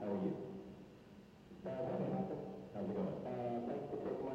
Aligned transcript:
How 0.00 0.06
are 0.06 0.20
you? 0.24 0.32
How's 1.64 2.88
it 2.90 2.94
going? 2.94 3.16
Uh, 3.26 3.60
thanks 3.66 3.84
for 3.90 3.96
taking 3.96 4.25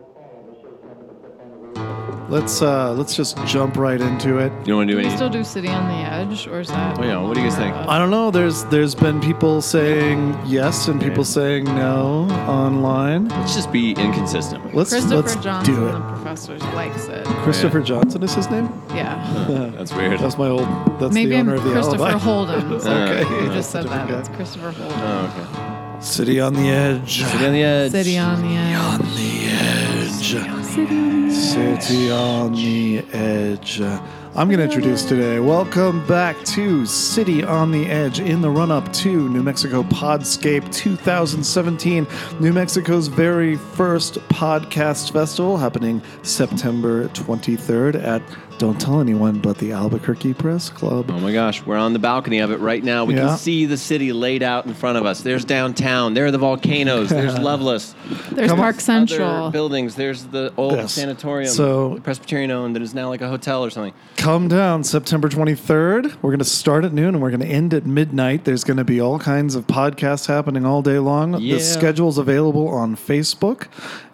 Let's 2.32 2.62
uh, 2.62 2.94
let's 2.94 3.14
just 3.14 3.38
jump 3.46 3.76
right 3.76 4.00
into 4.00 4.38
it. 4.38 4.54
You 4.62 4.68
don't 4.68 4.78
want 4.78 4.90
to 4.90 4.94
do 4.96 5.02
Do 5.02 5.04
we 5.04 5.06
any? 5.08 5.16
still 5.18 5.30
do 5.30 5.44
City 5.44 5.68
on 5.68 5.86
the 5.90 5.94
Edge, 6.10 6.48
or 6.48 6.62
is 6.62 6.70
that? 6.70 6.98
Oh, 6.98 7.04
yeah, 7.04 7.18
what 7.18 7.34
do 7.36 7.42
you 7.42 7.50
guys 7.50 7.58
think? 7.58 7.76
I 7.76 8.00
don't 8.00 8.10
know. 8.10 8.32
There's 8.32 8.64
there's 8.66 8.96
been 8.96 9.20
people 9.20 9.62
saying 9.62 10.40
yes 10.46 10.88
and 10.88 11.00
people 11.02 11.18
Yeah. 11.26 11.38
saying 11.40 11.64
no 11.66 12.28
online. 12.48 13.28
Let's 13.28 13.54
just 13.54 13.70
be 13.72 13.92
inconsistent. 13.92 14.74
Let's 14.74 14.92
Christopher 14.92 15.16
let's 15.18 15.36
Johnson, 15.36 15.76
do 15.76 15.82
the 15.82 15.98
it. 15.98 16.02
professor, 16.02 16.58
likes 16.74 17.06
it. 17.08 17.26
Christopher 17.44 17.82
Johnson 17.82 18.24
is 18.24 18.34
his 18.34 18.50
name. 18.50 18.70
Yeah. 18.96 19.18
That's 19.76 19.94
weird. 19.94 20.18
That's 20.22 20.38
my 20.38 20.48
old. 20.48 20.68
That's 21.02 21.14
Maybe 21.14 21.32
the 21.32 21.38
I'm 21.40 21.50
owner 21.50 21.56
of 21.58 21.64
the 21.66 21.72
Christopher 21.74 22.04
alibi. 22.04 22.18
Holden. 22.18 22.72
Okay. 22.82 23.30
You 23.30 23.48
Yeah, 23.48 23.54
just 23.54 23.72
said 23.72 23.84
different 23.84 24.08
that. 24.08 24.14
guy. 24.14 24.20
It's 24.20 24.30
Christopher 24.30 24.72
Holden. 24.72 24.98
Oh, 25.02 25.92
okay. 25.94 26.02
City 26.02 26.40
on 26.40 26.54
the 26.54 26.70
edge. 26.70 27.24
City 27.24 27.46
on 27.46 27.52
the 27.54 27.62
edge. 27.64 27.92
City 27.92 28.18
on 28.18 28.42
the 28.42 28.56
Edge. 28.56 28.76
On 28.78 29.00
the 29.00 29.48
edge. 29.48 30.12
City 30.12 30.50
on 30.50 30.62
the 30.62 30.82
Edge. 31.08 31.11
City 31.52 32.10
on 32.10 32.54
the 32.54 33.00
edge. 33.12 33.82
I'm 33.82 34.48
going 34.48 34.60
to 34.60 34.64
introduce 34.64 35.04
today. 35.04 35.42
Welcome 35.42 36.08
back 36.08 36.42
to 36.46 36.86
City 36.86 37.44
on 37.44 37.72
the 37.72 37.88
Edge 37.88 38.22
in 38.22 38.40
the 38.40 38.50
run 38.50 38.72
up 38.72 38.94
to 38.94 39.28
New 39.28 39.44
Mexico 39.44 39.84
Podscape 39.84 40.74
2017, 40.74 42.08
New 42.40 42.54
Mexico's 42.54 43.08
very 43.08 43.58
first 43.58 44.14
podcast 44.30 45.12
festival 45.12 45.58
happening 45.58 46.02
September 46.24 47.10
23rd 47.10 48.02
at, 48.02 48.22
don't 48.62 48.80
tell 48.80 49.02
anyone, 49.02 49.40
but 49.40 49.58
the 49.58 49.72
Albuquerque 49.72 50.36
Press 50.36 50.70
Club. 50.70 51.10
Oh 51.10 51.20
my 51.20 51.34
gosh, 51.34 51.66
we're 51.66 51.78
on 51.78 51.94
the 51.94 52.00
balcony 52.00 52.38
of 52.40 52.52
it 52.52 52.60
right 52.60 52.84
now. 52.84 53.06
We 53.06 53.16
Yeah. 53.16 53.30
can 53.30 53.38
see 53.40 53.66
the 53.66 53.76
city 53.76 54.14
laid 54.14 54.44
out 54.44 54.68
in 54.68 54.76
front 54.76 55.00
of 55.00 55.06
us. 55.06 55.22
There's 55.22 55.44
downtown. 55.44 56.14
There 56.14 56.28
are 56.28 56.32
the 56.32 56.38
volcanoes. 56.38 57.10
There's 57.10 57.38
Loveless. 57.40 57.96
There's 58.32 58.50
Come 58.52 58.60
on. 58.60 58.64
Park 58.66 58.80
Central. 58.80 59.28
Other 59.28 59.52
buildings. 59.52 59.96
There's 59.96 60.26
the 60.26 60.54
old 60.58 60.74
Yes. 60.74 60.94
sanatorium. 60.94 61.52
So- 61.52 62.00
Presbyterian 62.04 62.52
owned 62.52 62.76
that 62.76 62.84
is 62.84 62.94
now 62.94 63.10
like 63.10 63.22
a 63.22 63.28
hotel 63.30 63.66
or 63.66 63.72
something. 63.72 63.94
Come 64.18 64.48
down 64.48 64.84
September 64.84 65.28
23rd. 65.28 66.14
We're 66.22 66.30
going 66.30 66.38
to 66.38 66.46
start 66.46 66.86
at 66.86 66.94
noon 66.94 67.16
and 67.16 67.22
we're 67.22 67.32
going 67.32 67.42
to 67.42 67.48
end 67.48 67.74
at 67.74 67.88
midnight. 67.88 68.46
There's 68.46 68.64
going 68.64 68.78
to 68.78 68.84
be 68.84 69.02
all 69.02 69.18
kinds 69.18 69.56
of 69.56 69.66
podcasts 69.66 70.28
happening 70.28 70.68
all 70.68 70.84
day 70.84 71.00
long. 71.00 71.40
Yeah. 71.42 71.56
The 71.56 71.62
schedule's 71.62 72.20
available 72.20 72.68
on 72.68 72.96
Facebook. 72.96 73.66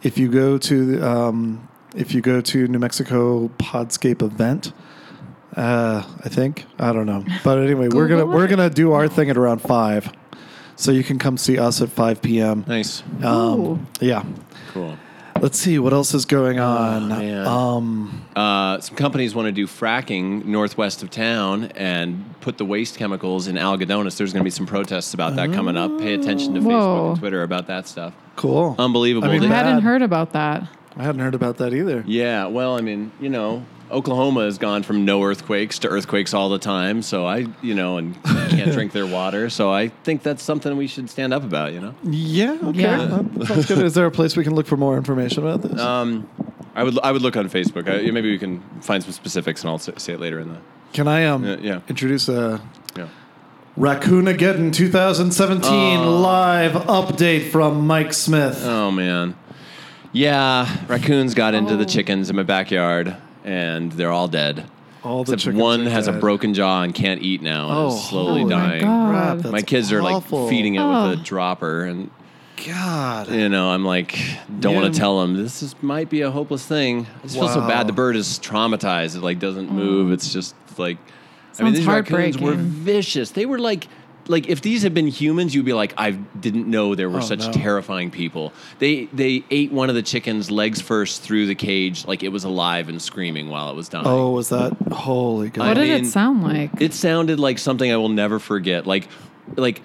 If 0.03 0.17
you 0.17 0.29
go 0.29 0.57
to 0.59 1.01
um, 1.01 1.66
if 1.95 2.13
you 2.13 2.21
go 2.21 2.41
to 2.41 2.67
New 2.67 2.79
Mexico 2.79 3.47
Podscape 3.59 4.21
event, 4.21 4.71
uh, 5.55 6.03
I 6.23 6.29
think 6.29 6.65
I 6.79 6.93
don't 6.93 7.05
know, 7.05 7.25
but 7.43 7.57
anyway, 7.59 7.87
we're 7.89 8.07
gonna 8.07 8.25
we're 8.25 8.47
gonna 8.47 8.69
do 8.69 8.91
our 8.93 9.07
thing 9.07 9.29
at 9.29 9.37
around 9.37 9.59
five, 9.59 10.11
so 10.75 10.91
you 10.91 11.03
can 11.03 11.17
come 11.17 11.37
see 11.37 11.57
us 11.57 11.81
at 11.81 11.89
5 11.89 12.21
p.m. 12.21 12.63
Nice. 12.67 13.01
Ooh. 13.23 13.25
Um, 13.27 13.87
yeah. 13.99 14.23
Cool. 14.73 14.97
Let's 15.39 15.59
see 15.59 15.77
what 15.77 15.93
else 15.93 16.15
is 16.15 16.25
going 16.25 16.59
on. 16.59 17.11
Oh, 17.11 17.15
man. 17.19 17.45
um, 17.47 18.23
Uh, 18.35 18.79
some 18.79 18.95
companies 18.95 19.35
want 19.35 19.45
to 19.45 19.51
do 19.51 19.67
fracking 19.67 20.45
northwest 20.45 21.03
of 21.03 21.11
town 21.11 21.65
and 21.75 22.25
put 22.41 22.57
the 22.57 22.65
waste 22.65 22.97
chemicals 22.97 23.47
in 23.47 23.55
Algodones. 23.55 24.17
There's 24.17 24.33
going 24.33 24.41
to 24.41 24.43
be 24.43 24.49
some 24.49 24.65
protests 24.65 25.13
about 25.13 25.35
that 25.35 25.53
coming 25.53 25.77
up. 25.77 25.99
Pay 25.99 26.15
attention 26.15 26.55
to 26.55 26.59
Facebook 26.61 27.09
and 27.11 27.19
Twitter 27.19 27.43
about 27.43 27.67
that 27.67 27.87
stuff. 27.87 28.13
cool. 28.35 28.75
Unbelievable. 28.79 29.27
I 29.27 29.31
mean, 29.33 29.43
I 29.43 29.49
bad. 29.49 29.65
hadn't 29.67 29.83
heard 29.83 30.01
about 30.01 30.33
that. 30.33 30.67
I 30.97 31.03
hadn't 31.03 31.21
heard 31.21 31.35
about 31.35 31.57
that 31.57 31.73
either. 31.73 32.03
Yeah, 32.07 32.47
well, 32.47 32.75
I 32.77 32.81
mean, 32.81 33.11
you 33.19 33.29
know, 33.29 33.63
Oklahoma 33.91 34.43
has 34.45 34.57
gone 34.57 34.83
from 34.83 35.05
no 35.05 35.23
earthquakes 35.23 35.79
to 35.79 35.87
earthquakes 35.89 36.33
all 36.33 36.49
the 36.49 36.59
time. 36.59 37.01
So 37.01 37.25
I, 37.25 37.45
you 37.61 37.73
know, 37.75 37.97
and 37.97 38.21
can't 38.23 38.71
drink 38.73 38.91
their 38.91 39.05
water. 39.07 39.49
So 39.49 39.71
I 39.71 39.89
think 40.03 40.23
that's 40.23 40.43
something 40.43 40.75
we 40.75 40.87
should 40.87 41.09
stand 41.09 41.33
up 41.33 41.43
about. 41.43 41.71
You 41.73 41.79
know, 41.81 41.95
Yeah. 42.03 42.57
Okay. 42.63 42.81
Yeah. 42.81 43.05
That 43.35 43.47
sounds 43.47 43.65
good. 43.67 43.77
Is 43.79 43.93
there 43.93 44.05
a 44.07 44.11
place 44.11 44.35
we 44.35 44.43
can 44.43 44.55
look 44.55 44.65
for 44.67 44.75
more 44.77 44.97
information 44.97 45.43
about 45.45 45.61
this? 45.61 45.79
um, 45.79 46.27
I 46.75 46.83
would 46.83 46.99
I 46.99 47.11
would 47.11 47.21
look 47.21 47.37
on 47.37 47.49
Facebook. 47.49 47.87
I, 47.87 48.09
maybe 48.11 48.29
we 48.29 48.37
can 48.37 48.61
find 48.81 49.01
some 49.03 49.11
specifics, 49.13 49.61
and 49.61 49.69
I'll 49.71 49.79
say, 49.79 49.93
say 49.97 50.13
it 50.13 50.19
later 50.19 50.39
in 50.39 50.49
the. 50.49 50.57
can 50.93 51.07
I 51.07 51.25
um 51.25 51.43
yeah, 51.45 51.55
yeah. 51.61 51.79
introduce 51.87 52.27
a 52.29 52.59
Yeah. 52.95 53.07
Raccoon-ageddon 53.77 54.71
2017 54.71 56.21
live 56.21 56.71
update 56.73 57.49
from 57.51 57.85
Mike 57.87 58.11
Smith? 58.13 58.61
Oh 58.65 58.91
man, 58.91 59.35
yeah, 60.17 60.67
raccoons 60.87 61.33
got 61.33 61.53
into 61.53 61.75
the 61.75 61.83
Oh. 61.83 61.87
chickens 61.87 62.29
in 62.29 62.35
my 62.35 62.43
backyard, 62.43 63.15
and 63.45 63.91
they're 63.91 64.11
all 64.11 64.27
dead. 64.27 64.65
All 65.03 65.23
the 65.23 65.33
Except 65.33 65.41
chickens 65.43 65.61
one 65.61 65.87
are 65.87 65.89
has 65.91 66.07
a 66.07 66.11
dead. 66.11 66.21
broken 66.21 66.53
jaw 66.53 66.81
and 66.81 66.93
can't 66.93 67.21
eat 67.21 67.41
now, 67.41 67.69
and 67.69 67.77
Oh, 67.77 67.87
is 67.95 68.03
slowly 68.09 68.41
oh 68.41 68.45
my 68.45 68.49
dying. 68.49 68.81
God. 68.83 69.09
Crap, 69.11 69.37
that's 69.37 69.51
my 69.51 69.61
kids 69.61 69.91
are 69.91 70.01
awful. 70.01 70.41
like 70.41 70.49
feeding 70.49 70.75
it 70.75 70.79
Oh. 70.79 71.09
with 71.09 71.19
a 71.19 71.21
oh. 71.21 71.23
dropper, 71.23 71.83
and 71.83 72.09
God. 72.65 73.29
you 73.29 73.47
know, 73.49 73.69
I'm 73.69 73.85
like, 73.85 74.19
don't 74.59 74.73
Yeah. 74.73 74.81
want 74.81 74.93
to 74.93 74.99
tell 74.99 75.21
them 75.21 75.35
this 75.41 75.61
is 75.61 75.75
might 75.81 76.09
be 76.09 76.21
a 76.21 76.31
hopeless 76.31 76.65
thing. 76.65 77.05
I 77.19 77.23
just 77.23 77.35
feel 77.35 77.47
so 77.47 77.59
Wow. 77.59 77.67
bad. 77.67 77.87
The 77.87 77.93
bird 77.93 78.15
is 78.15 78.39
traumatized. 78.39 79.15
It 79.15 79.21
like 79.21 79.39
doesn't 79.39 79.69
oh. 79.69 79.73
move. 79.73 80.11
It's 80.11 80.33
just 80.33 80.55
like, 80.77 80.97
I 81.59 81.63
mean, 81.63 81.73
Sounds 81.73 81.77
these 81.77 81.87
raccoons 81.87 82.37
were 82.39 82.47
heartbreaking. 82.53 82.69
vicious. 82.71 83.31
They 83.31 83.45
were 83.45 83.59
like, 83.59 83.87
like 84.29 84.47
if 84.49 84.61
these 84.61 84.83
had 84.83 84.93
been 84.93 85.07
humans, 85.07 85.55
you'd 85.55 85.65
be 85.65 85.73
like, 85.73 85.93
I 85.97 86.11
didn't 86.11 86.67
know 86.67 86.95
there 86.95 87.09
were 87.09 87.19
Oh, 87.19 87.21
such 87.21 87.45
no. 87.45 87.51
terrifying 87.53 88.11
people. 88.11 88.53
They 88.79 89.05
they 89.13 89.43
ate 89.51 89.71
one 89.71 89.89
of 89.89 89.95
the 89.95 90.01
chickens 90.03 90.51
legs 90.51 90.81
first 90.81 91.21
through 91.21 91.47
the 91.47 91.55
cage, 91.55 92.05
like 92.05 92.23
it 92.23 92.29
was 92.29 92.43
alive 92.43 92.89
and 92.89 93.01
screaming 93.01 93.49
while 93.49 93.69
it 93.69 93.75
was 93.75 93.89
dying. 93.89 94.05
Oh, 94.07 94.31
was 94.31 94.49
that 94.49 94.73
holy 94.91 95.49
God? 95.49 95.63
I 95.63 95.67
What 95.69 95.73
did 95.75 95.89
mean, 95.89 96.03
it 96.05 96.07
sound 96.07 96.43
like? 96.43 96.71
It 96.81 96.93
sounded 96.93 97.39
like 97.39 97.57
something 97.59 97.91
I 97.91 97.97
will 97.97 98.09
never 98.09 98.39
forget. 98.39 98.85
Like, 98.85 99.07
like 99.55 99.81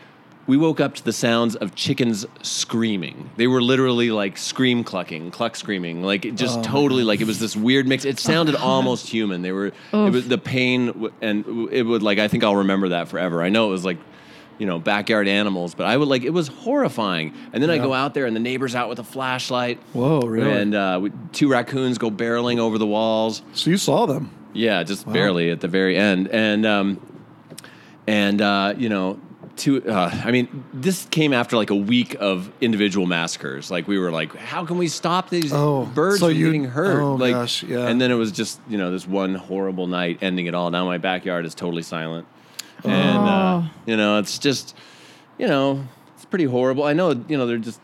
we 0.48 0.56
woke 0.56 0.80
up 0.80 0.96
to 0.96 1.04
the 1.04 1.12
sounds 1.12 1.54
of 1.54 1.76
chickens 1.76 2.26
screaming. 2.42 3.30
They 3.36 3.46
were 3.46 3.62
literally 3.62 4.10
like 4.10 4.36
scream 4.36 4.82
clucking, 4.82 5.30
cluck 5.30 5.54
screaming. 5.54 6.02
Like 6.02 6.24
it 6.24 6.34
just 6.34 6.58
oh, 6.58 6.62
totally 6.62 7.04
like 7.04 7.20
it 7.20 7.26
was 7.26 7.38
this 7.38 7.54
weird 7.56 7.86
mix. 7.86 8.04
It 8.04 8.18
sounded 8.18 8.56
almost 8.72 9.08
human. 9.08 9.42
They 9.42 9.52
were. 9.52 9.66
It 9.68 9.74
was 9.92 10.26
the 10.26 10.38
pain 10.38 11.10
and 11.20 11.68
it 11.70 11.84
would 11.84 12.02
like 12.02 12.18
I 12.18 12.26
think 12.28 12.42
I'll 12.42 12.56
remember 12.56 12.88
that 12.90 13.06
forever. 13.08 13.40
I 13.42 13.48
know 13.50 13.68
it 13.68 13.70
was 13.70 13.84
like. 13.84 13.98
You 14.62 14.66
know, 14.66 14.78
backyard 14.78 15.26
animals, 15.26 15.74
but 15.74 15.86
I 15.86 15.96
would 15.96 16.06
like 16.06 16.22
it 16.22 16.30
was 16.30 16.46
horrifying. 16.46 17.34
And 17.52 17.60
then 17.60 17.68
I 17.68 17.78
go 17.78 17.92
out 17.92 18.14
there, 18.14 18.26
and 18.26 18.36
the 18.36 18.38
neighbor's 18.40 18.76
out 18.76 18.88
with 18.88 19.00
a 19.00 19.02
flashlight. 19.04 19.80
Whoa, 19.92 20.20
really? 20.20 20.52
And 20.52 20.72
uh, 20.72 21.00
we, 21.02 21.10
two 21.32 21.48
raccoons 21.50 21.98
go 21.98 22.12
barreling 22.12 22.58
over 22.60 22.78
the 22.78 22.86
walls. 22.86 23.42
so 23.54 23.70
you 23.70 23.76
saw 23.76 24.06
them? 24.06 24.30
Yeah, 24.52 24.84
just 24.84 25.10
barely 25.12 25.50
at 25.50 25.60
the 25.60 25.66
very 25.66 25.96
end, 25.96 26.28
and 26.28 26.64
um, 26.64 27.00
and 28.06 28.40
uh, 28.40 28.74
you 28.76 28.88
know, 28.88 29.18
to 29.56 29.84
uh, 29.88 30.10
I 30.24 30.30
mean, 30.30 30.64
this 30.72 31.06
came 31.06 31.32
after 31.32 31.56
like 31.56 31.70
a 31.70 31.74
week 31.76 32.16
of 32.20 32.48
individual 32.60 33.06
massacres. 33.06 33.68
Like 33.68 33.88
we 33.88 33.98
were 33.98 34.12
like, 34.12 34.32
how 34.36 34.64
can 34.64 34.78
we 34.78 34.86
stop 34.86 35.28
these 35.28 35.52
Oh, 35.52 35.86
birds 35.86 36.20
so 36.20 36.28
from 36.28 36.36
you- 36.36 36.46
getting 36.46 36.64
hurt? 36.66 37.00
oh, 37.02 37.14
like, 37.16 37.32
gosh, 37.32 37.64
yeah. 37.64 37.88
And 37.88 38.00
then 38.00 38.12
it 38.12 38.16
was 38.16 38.30
just 38.30 38.60
you 38.68 38.78
know 38.78 38.92
this 38.92 39.08
one 39.08 39.34
horrible 39.34 39.88
night 39.88 40.18
ending 40.22 40.46
it 40.46 40.54
all. 40.54 40.70
Now 40.70 40.84
my 40.84 40.98
backyard 40.98 41.46
is 41.46 41.54
totally 41.56 41.82
silent, 41.82 42.28
and 42.84 43.18
uh, 43.18 43.62
Oh. 43.64 43.70
you 43.86 43.96
know 43.96 44.18
it's 44.18 44.38
just 44.38 44.74
you 45.38 45.46
know 45.46 45.84
it's 46.16 46.24
pretty 46.24 46.44
horrible. 46.44 46.84
I 46.84 46.92
know 46.92 47.10
you 47.28 47.36
know 47.36 47.46
they're 47.46 47.58
just. 47.58 47.80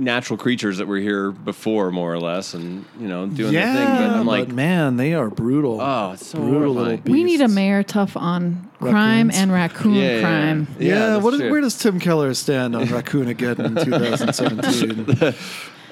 Natural 0.00 0.36
creatures 0.38 0.78
that 0.78 0.86
were 0.86 0.98
here 0.98 1.32
before, 1.32 1.90
more 1.90 2.12
or 2.14 2.20
less, 2.20 2.54
and 2.54 2.84
you 3.00 3.08
know, 3.08 3.26
doing 3.26 3.52
yeah, 3.52 3.72
their 3.72 3.84
thing. 3.86 3.96
But 3.96 4.16
I'm 4.16 4.26
like, 4.26 4.46
man, 4.46 4.96
they 4.96 5.12
are 5.14 5.28
brutal. 5.28 5.80
Oh, 5.80 6.12
it's 6.12 6.24
so 6.24 6.38
brutal 6.38 6.74
horrifying. 6.74 6.98
little 6.98 7.12
we 7.12 7.24
need 7.24 7.40
a 7.40 7.48
mayor 7.48 7.82
tough 7.82 8.16
on 8.16 8.70
crime 8.78 9.26
Raccoons. 9.26 9.42
and 9.42 9.52
raccoon 9.52 9.94
Yeah, 9.94 10.02
yeah, 10.14 10.20
crime. 10.20 10.68
yeah. 10.78 10.86
Yeah, 10.88 10.98
that's 11.08 11.24
what 11.24 11.34
is, 11.34 11.40
true. 11.40 11.50
where 11.50 11.60
does 11.62 11.76
Tim 11.76 11.98
Keller 11.98 12.32
stand 12.34 12.76
on 12.76 12.86
Raccoon 12.86 13.26
again 13.26 13.60
in 13.60 13.74
2017? 13.84 15.34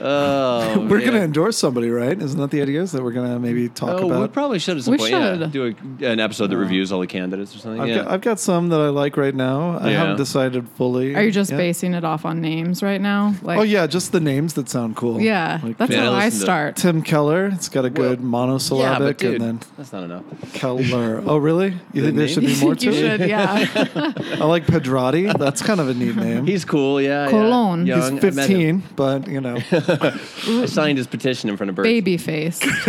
Oh, 0.00 0.86
we're 0.88 0.98
yeah. 1.00 1.06
going 1.06 1.18
to 1.18 1.22
endorse 1.24 1.56
somebody, 1.56 1.90
right? 1.90 2.20
Isn't 2.20 2.38
that 2.40 2.50
the 2.50 2.60
idea? 2.62 2.82
Is 2.82 2.92
that 2.92 3.02
we're 3.02 3.12
going 3.12 3.30
to 3.30 3.38
maybe 3.38 3.68
talk 3.68 4.00
Oh, 4.00 4.20
we 4.20 4.28
probably 4.28 4.58
should 4.58 4.76
at 4.76 4.84
some 4.84 4.92
We 4.92 4.98
point. 4.98 5.10
Yeah, 5.12 5.38
should. 5.38 5.52
do 5.52 5.74
a, 6.00 6.04
an 6.10 6.20
episode 6.20 6.48
that 6.48 6.56
reviews 6.56 6.92
all 6.92 7.00
the 7.00 7.06
candidates 7.06 7.54
or 7.54 7.58
something. 7.58 7.80
I've, 7.80 7.88
yeah. 7.88 7.96
got, 7.96 8.06
I've 8.08 8.20
got 8.20 8.40
some 8.40 8.68
that 8.70 8.80
I 8.80 8.88
like 8.88 9.16
right 9.16 9.34
now. 9.34 9.78
I 9.78 9.90
Yeah. 9.90 9.98
haven't 9.98 10.16
decided 10.16 10.68
fully. 10.70 11.14
Are 11.14 11.22
you 11.22 11.30
just 11.30 11.50
yet. 11.50 11.56
basing 11.56 11.94
it 11.94 12.04
off 12.04 12.24
on 12.24 12.40
names 12.40 12.82
right 12.82 13.00
now? 13.00 13.34
Like, 13.42 13.58
Oh 13.58 13.62
yeah, 13.62 13.86
just 13.86 14.12
the 14.12 14.20
names 14.20 14.54
that 14.54 14.68
sound 14.68 14.96
cool. 14.96 15.20
yeah, 15.20 15.60
Like 15.62 15.78
that's 15.78 15.90
Man, 15.90 16.00
I 16.00 16.04
how 16.04 16.12
I 16.12 16.24
listened 16.26 16.42
start. 16.42 16.76
Tim 16.76 17.02
Keller. 17.02 17.46
It's 17.46 17.68
got 17.68 17.84
a 17.84 17.90
good 17.90 18.10
yeah, 18.10 18.16
but 18.16 18.24
monosyllabic, 18.24 19.18
dude, 19.18 19.34
and 19.40 19.60
then 19.60 19.60
that's 19.76 19.92
not 19.92 20.02
enough. 20.04 20.24
Keller. 20.52 21.22
Oh 21.26 21.38
really? 21.38 21.74
You 21.92 22.02
think 22.02 22.16
there 22.16 22.28
should 22.28 22.44
be 22.46 22.58
more 22.60 22.74
to 22.76 22.84
you 22.84 22.92
it? 22.92 23.18
should, 23.20 23.28
yeah. 23.28 23.66
I 24.40 24.44
like 24.44 24.66
Pedrotty. 24.66 25.36
That's 25.38 25.62
kind 25.62 25.80
of 25.80 25.88
a 25.88 25.94
neat 25.94 26.14
name. 26.16 26.46
He's 26.46 26.64
cool. 26.64 27.00
Yeah. 27.00 27.28
Colón. 27.30 27.86
Yeah. 27.86 27.96
He's 27.96 28.04
Young. 28.04 28.18
I 28.18 28.30
met 28.30 28.50
him. 28.50 28.80
15, 28.80 28.82
but 28.96 29.28
you 29.28 29.40
know. 29.40 29.58
I 30.62 30.66
signed 30.66 30.98
his 30.98 31.06
petition 31.06 31.48
in 31.50 31.56
front 31.56 31.70
of 31.70 31.76
Bert. 31.76 31.84
Baby 31.84 32.16
face. 32.16 32.60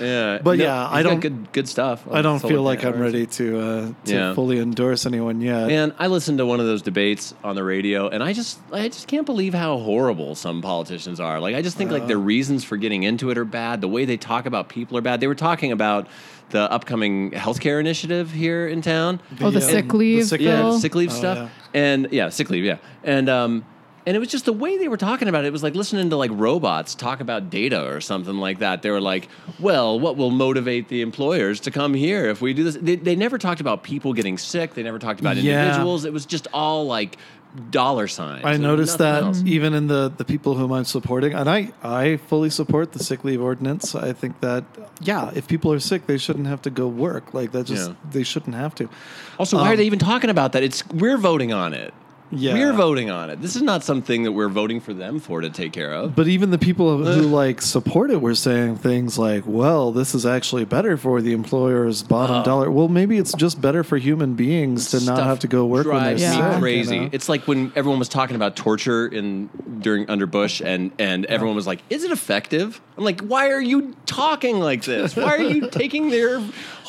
Yeah. 0.00 0.38
But 0.42 0.58
No, 0.58 0.64
yeah, 0.64 0.88
he's 0.88 0.96
I 0.98 1.02
got 1.02 1.08
don't- 1.10 1.20
good 1.20 1.52
good 1.52 1.68
stuff. 1.68 2.04
I 2.10 2.22
don't 2.22 2.38
Solar 2.40 2.54
feel 2.54 2.62
like 2.62 2.84
I'm 2.84 2.92
panels. 2.94 3.12
ready 3.12 3.26
to 3.26 3.60
uh, 3.60 3.92
to 4.06 4.12
Yeah. 4.14 4.34
fully 4.34 4.58
endorse 4.58 5.06
anyone 5.06 5.40
yet. 5.40 5.66
Man, 5.68 5.94
I 5.98 6.06
listened 6.08 6.38
to 6.38 6.46
one 6.46 6.60
of 6.60 6.66
those 6.66 6.82
debates 6.82 7.34
on 7.44 7.54
the 7.56 7.64
radio, 7.64 8.08
and 8.08 8.22
I 8.22 8.32
just, 8.32 8.58
I 8.72 8.88
just 8.88 9.06
can't 9.08 9.26
believe 9.26 9.54
how 9.54 9.78
horrible 9.78 10.34
some 10.34 10.62
politicians 10.62 11.20
are. 11.20 11.40
Like, 11.40 11.54
I 11.56 11.62
just 11.62 11.76
think 11.76 11.90
like 11.90 12.06
their 12.06 12.18
reasons 12.18 12.64
for 12.64 12.76
getting 12.76 13.02
into 13.04 13.30
it 13.30 13.38
are 13.38 13.44
bad. 13.44 13.80
The 13.80 13.88
way 13.88 14.04
they 14.04 14.16
talk 14.16 14.46
about 14.46 14.68
people 14.68 14.96
are 14.98 15.02
bad. 15.02 15.20
They 15.20 15.26
were 15.28 15.34
talking 15.34 15.72
about 15.72 16.06
the 16.50 16.70
upcoming 16.70 17.32
healthcare 17.32 17.80
initiative 17.80 18.30
here 18.30 18.68
in 18.68 18.80
town. 18.82 19.20
oh, 19.40 19.50
the 19.50 19.58
uh, 19.58 19.62
sick 19.62 19.88
the 19.88 19.96
leave 19.96 20.26
sick 20.26 20.40
yeah, 20.40 20.56
bill. 20.62 20.72
the 20.74 20.78
sick 20.80 20.94
leave 20.94 21.10
Oh, 21.10 21.14
stuff, 21.14 21.38
yeah. 21.38 21.48
and 21.80 22.08
yeah, 22.12 22.28
sick 22.28 22.50
leave, 22.50 22.64
yeah, 22.64 22.76
and 23.02 23.28
um, 23.28 23.64
and 24.06 24.14
it 24.16 24.20
was 24.20 24.28
just 24.28 24.44
the 24.44 24.52
way 24.52 24.78
they 24.78 24.88
were 24.88 24.96
talking 24.96 25.26
about 25.28 25.44
it. 25.44 25.48
It 25.48 25.52
was 25.52 25.62
like 25.64 25.74
listening 25.74 26.10
to 26.10 26.16
like 26.16 26.30
robots 26.32 26.94
talk 26.94 27.20
about 27.20 27.50
data 27.50 27.84
or 27.92 28.00
something 28.00 28.36
like 28.36 28.60
that. 28.60 28.82
They 28.82 28.90
were 28.90 29.00
like, 29.00 29.28
"Well, 29.58 29.98
what 29.98 30.16
will 30.16 30.30
motivate 30.30 30.88
the 30.88 31.02
employers 31.02 31.60
to 31.60 31.70
come 31.70 31.92
here 31.92 32.26
if 32.26 32.40
we 32.40 32.54
do 32.54 32.64
this?" 32.64 32.78
They, 32.80 32.96
they 32.96 33.16
never 33.16 33.36
talked 33.36 33.60
about 33.60 33.82
people 33.82 34.12
getting 34.12 34.38
sick. 34.38 34.74
They 34.74 34.82
never 34.84 34.98
talked 35.00 35.18
about 35.20 35.36
Yeah. 35.36 35.62
individuals. 35.64 36.04
It 36.04 36.12
was 36.12 36.24
just 36.24 36.46
all 36.52 36.86
like 36.86 37.16
dollar 37.70 38.06
signs. 38.06 38.44
I 38.44 38.52
and 38.52 38.62
noticed 38.62 38.98
nothing 39.00 39.14
that 39.14 39.26
else. 39.38 39.42
even 39.46 39.74
in 39.74 39.86
the, 39.86 40.12
the 40.14 40.24
people 40.24 40.54
whom 40.54 40.72
I'm 40.72 40.84
supporting, 40.84 41.32
and 41.32 41.48
I, 41.48 41.72
I 41.82 42.18
fully 42.18 42.50
support 42.50 42.92
the 42.92 42.98
sick 43.02 43.24
leave 43.24 43.40
ordinance. 43.40 43.94
I 43.94 44.12
think 44.12 44.40
that, 44.40 44.64
yeah, 45.00 45.30
if 45.34 45.48
people 45.48 45.72
are 45.72 45.80
sick, 45.80 46.06
they 46.06 46.18
shouldn't 46.18 46.46
have 46.46 46.60
to 46.62 46.70
go 46.70 46.86
work. 46.86 47.32
Like, 47.32 47.52
that 47.52 47.66
just, 47.66 47.88
Yeah. 47.88 47.96
they 48.10 48.22
shouldn't 48.24 48.56
have 48.56 48.74
to. 48.76 48.88
Also, 49.38 49.56
why 49.56 49.68
are 49.68 49.70
um, 49.70 49.76
they 49.78 49.84
even 49.86 49.98
talking 49.98 50.28
about 50.28 50.52
that? 50.52 50.62
It's 50.62 50.86
we're 50.88 51.16
voting 51.16 51.52
on 51.52 51.72
it. 51.72 51.94
Yeah. 52.30 52.54
We're 52.54 52.72
voting 52.72 53.10
on 53.10 53.30
it. 53.30 53.40
This 53.40 53.54
is 53.54 53.62
not 53.62 53.84
something 53.84 54.24
that 54.24 54.32
we're 54.32 54.48
voting 54.48 54.80
for 54.80 54.92
them 54.92 55.20
for 55.20 55.40
to 55.40 55.50
take 55.50 55.72
care 55.72 55.92
of. 55.92 56.16
But 56.16 56.26
even 56.26 56.50
the 56.50 56.58
people 56.58 57.04
who 57.04 57.22
like 57.22 57.62
support 57.62 58.10
it 58.10 58.20
were 58.20 58.34
saying 58.34 58.76
things 58.76 59.16
like, 59.18 59.44
"Well, 59.46 59.92
this 59.92 60.14
is 60.14 60.26
actually 60.26 60.64
better 60.64 60.96
for 60.96 61.22
the 61.22 61.32
employer's 61.32 62.02
bottom 62.02 62.36
oh. 62.36 62.44
dollar." 62.44 62.70
Well, 62.70 62.88
maybe 62.88 63.18
it's 63.18 63.32
just 63.34 63.60
better 63.60 63.84
for 63.84 63.96
human 63.96 64.34
beings 64.34 64.90
to 64.90 64.96
not 64.96 65.16
Stuff 65.16 65.26
have 65.26 65.38
to 65.40 65.48
go 65.48 65.66
work 65.66 65.86
when 65.86 66.02
they're 66.02 66.16
drives 66.16 66.22
Yeah. 66.22 66.32
sick. 66.32 66.40
me 66.40 66.54
you 66.54 66.60
crazy. 66.60 67.00
know? 67.00 67.08
It's 67.12 67.28
like 67.28 67.46
when 67.46 67.72
everyone 67.76 67.98
was 67.98 68.08
talking 68.08 68.36
about 68.36 68.56
torture 68.56 69.06
in 69.06 69.48
during 69.80 70.08
under 70.10 70.26
Bush, 70.26 70.60
and 70.60 70.90
and 70.98 71.26
everyone 71.26 71.54
was 71.54 71.66
like, 71.66 71.82
"Is 71.90 72.02
it 72.02 72.10
effective?" 72.10 72.80
I'm 72.98 73.04
like, 73.04 73.20
"Why 73.20 73.50
are 73.50 73.60
you 73.60 73.94
talking 74.06 74.58
like 74.58 74.84
this? 74.84 75.14
Why 75.14 75.36
are 75.36 75.42
you 75.42 75.68
taking 75.70 76.10
their 76.10 76.40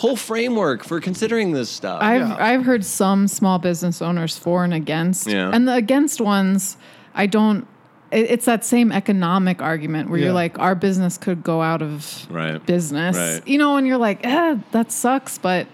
whole 0.02 0.16
framework 0.16 0.84
for 0.84 1.00
considering 1.00 1.52
this 1.54 1.70
stuff?" 1.70 2.00
I've 2.02 2.22
Yeah. 2.30 2.38
I've 2.40 2.66
heard 2.66 2.84
some 2.86 3.28
small 3.28 3.58
business 3.60 4.02
owners 4.02 4.38
for 4.38 4.64
and 4.64 4.74
against, 4.74 5.28
Yeah. 5.28 5.52
and 5.54 5.68
the 5.68 5.74
against 5.76 6.22
ones, 6.22 6.78
I 7.16 7.26
don't. 7.26 7.66
it- 8.10 8.28
It's 8.30 8.46
that 8.46 8.64
same 8.64 8.92
economic 8.94 9.62
argument 9.62 10.10
where 10.10 10.18
Yeah. 10.20 10.26
you're 10.28 10.34
like, 10.34 10.58
our 10.60 10.76
business 10.76 11.18
could 11.18 11.44
go 11.44 11.62
out 11.62 11.82
of 11.82 12.26
Right. 12.30 12.66
business, 12.66 13.18
Right. 13.18 13.42
you 13.46 13.58
know, 13.58 13.76
and 13.76 13.86
you're 13.86 13.98
like, 13.98 14.20
eh, 14.26 14.56
that 14.72 14.94
sucks, 14.94 15.38
but 15.38 15.68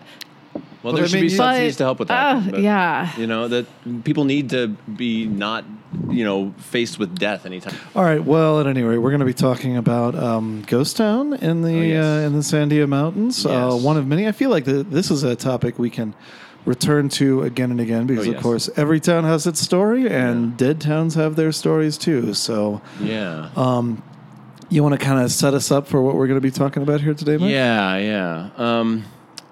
well, 0.53 0.63
But 0.81 0.95
there 0.95 1.03
I 1.03 1.07
should 1.07 1.13
mean, 1.15 1.23
be 1.27 1.31
you- 1.31 1.37
subsidies 1.37 1.73
But, 1.75 1.77
to 1.77 1.83
help 1.83 1.99
with 1.99 2.07
that. 2.07 2.35
uh, 2.35 2.41
but, 2.49 2.59
yeah. 2.61 3.09
you 3.19 3.27
know 3.27 3.47
that 3.49 3.65
people 4.03 4.23
need 4.25 4.49
to 4.49 4.69
be 4.97 5.27
not, 5.27 5.63
you 6.09 6.23
know, 6.23 6.53
faced 6.57 6.99
with 6.99 7.17
death 7.17 7.45
anytime. 7.45 7.75
All 7.95 8.03
right. 8.03 8.23
Well, 8.23 8.59
at 8.59 8.67
any 8.67 8.83
rate, 8.83 8.97
we're 8.97 9.11
going 9.11 9.19
to 9.21 9.25
be 9.25 9.33
talking 9.33 9.77
about 9.77 10.15
um, 10.15 10.63
Ghost 10.67 10.97
Town 10.97 11.33
in 11.33 11.61
the 11.61 11.69
Oh, 11.77 11.81
yes. 11.81 12.05
uh, 12.05 12.27
in 12.27 12.33
the 12.33 12.39
Sandia 12.39 12.87
Mountains. 12.87 13.45
Uh, 13.45 13.71
Yes. 13.73 13.81
one 13.83 13.97
of 13.97 14.05
many. 14.07 14.27
I 14.27 14.31
feel 14.31 14.49
like 14.49 14.65
the, 14.65 14.83
this 14.83 15.09
is 15.11 15.23
a 15.23 15.35
topic 15.35 15.79
we 15.79 15.89
can 15.89 16.13
return 16.65 17.09
to 17.09 17.41
again 17.43 17.71
and 17.71 17.79
again 17.81 18.05
because, 18.07 18.27
Oh, 18.27 18.31
of 18.33 18.41
course, 18.41 18.69
every 18.77 18.99
town 18.99 19.23
has 19.25 19.45
its 19.47 19.59
story, 19.59 20.07
and 20.09 20.55
dead 20.57 20.79
towns 20.79 21.15
have 21.15 21.35
their 21.35 21.51
stories 21.51 21.97
too. 21.97 22.33
So, 22.33 22.81
Yeah. 23.01 23.49
Um, 23.55 24.01
you 24.69 24.81
want 24.81 24.97
to 24.99 25.05
kind 25.05 25.19
of 25.21 25.31
set 25.31 25.53
us 25.53 25.71
up 25.71 25.87
for 25.87 26.01
what 26.01 26.15
we're 26.15 26.27
going 26.27 26.37
to 26.37 26.41
be 26.41 26.49
talking 26.51 26.81
about 26.83 27.01
here 27.01 27.13
today, 27.13 27.37
Mike? 27.37 27.51
Yeah, 27.51 27.97
yeah. 27.97 28.49
Um, 28.57 29.03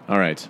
all 0.09 0.18
right. 0.18 0.47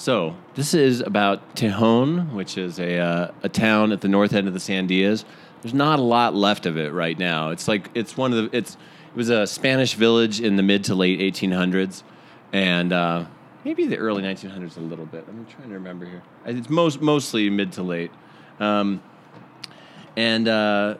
So 0.00 0.34
this 0.54 0.72
is 0.72 1.02
about 1.02 1.56
Tejon, 1.56 2.32
which 2.32 2.56
is 2.56 2.80
a 2.80 2.96
uh, 2.96 3.32
a 3.42 3.50
town 3.50 3.92
at 3.92 4.00
the 4.00 4.08
north 4.08 4.32
end 4.32 4.48
of 4.48 4.54
the 4.54 4.58
Sandias. 4.58 5.26
There's 5.60 5.74
not 5.74 5.98
a 5.98 6.02
lot 6.02 6.34
left 6.34 6.64
of 6.64 6.78
it 6.78 6.94
right 6.94 7.18
now. 7.18 7.50
It's 7.50 7.68
like 7.68 7.90
it's 7.92 8.16
one 8.16 8.32
of 8.32 8.50
the 8.50 8.56
it's 8.56 8.76
it 8.76 9.14
was 9.14 9.28
a 9.28 9.46
Spanish 9.46 9.92
village 9.92 10.40
in 10.40 10.56
the 10.56 10.62
mid 10.62 10.84
to 10.84 10.94
late 10.94 11.20
1800s, 11.20 12.02
and 12.50 12.94
uh, 12.94 13.26
maybe 13.62 13.84
the 13.84 13.98
early 13.98 14.22
1900s 14.22 14.78
a 14.78 14.80
little 14.80 15.04
bit. 15.04 15.26
I'm 15.28 15.44
trying 15.44 15.68
to 15.68 15.74
remember 15.74 16.06
here. 16.06 16.22
It's 16.46 16.70
most 16.70 17.02
mostly 17.02 17.50
mid 17.50 17.72
to 17.72 17.82
late, 17.82 18.10
um, 18.58 19.02
and. 20.16 20.48
Uh, 20.48 20.94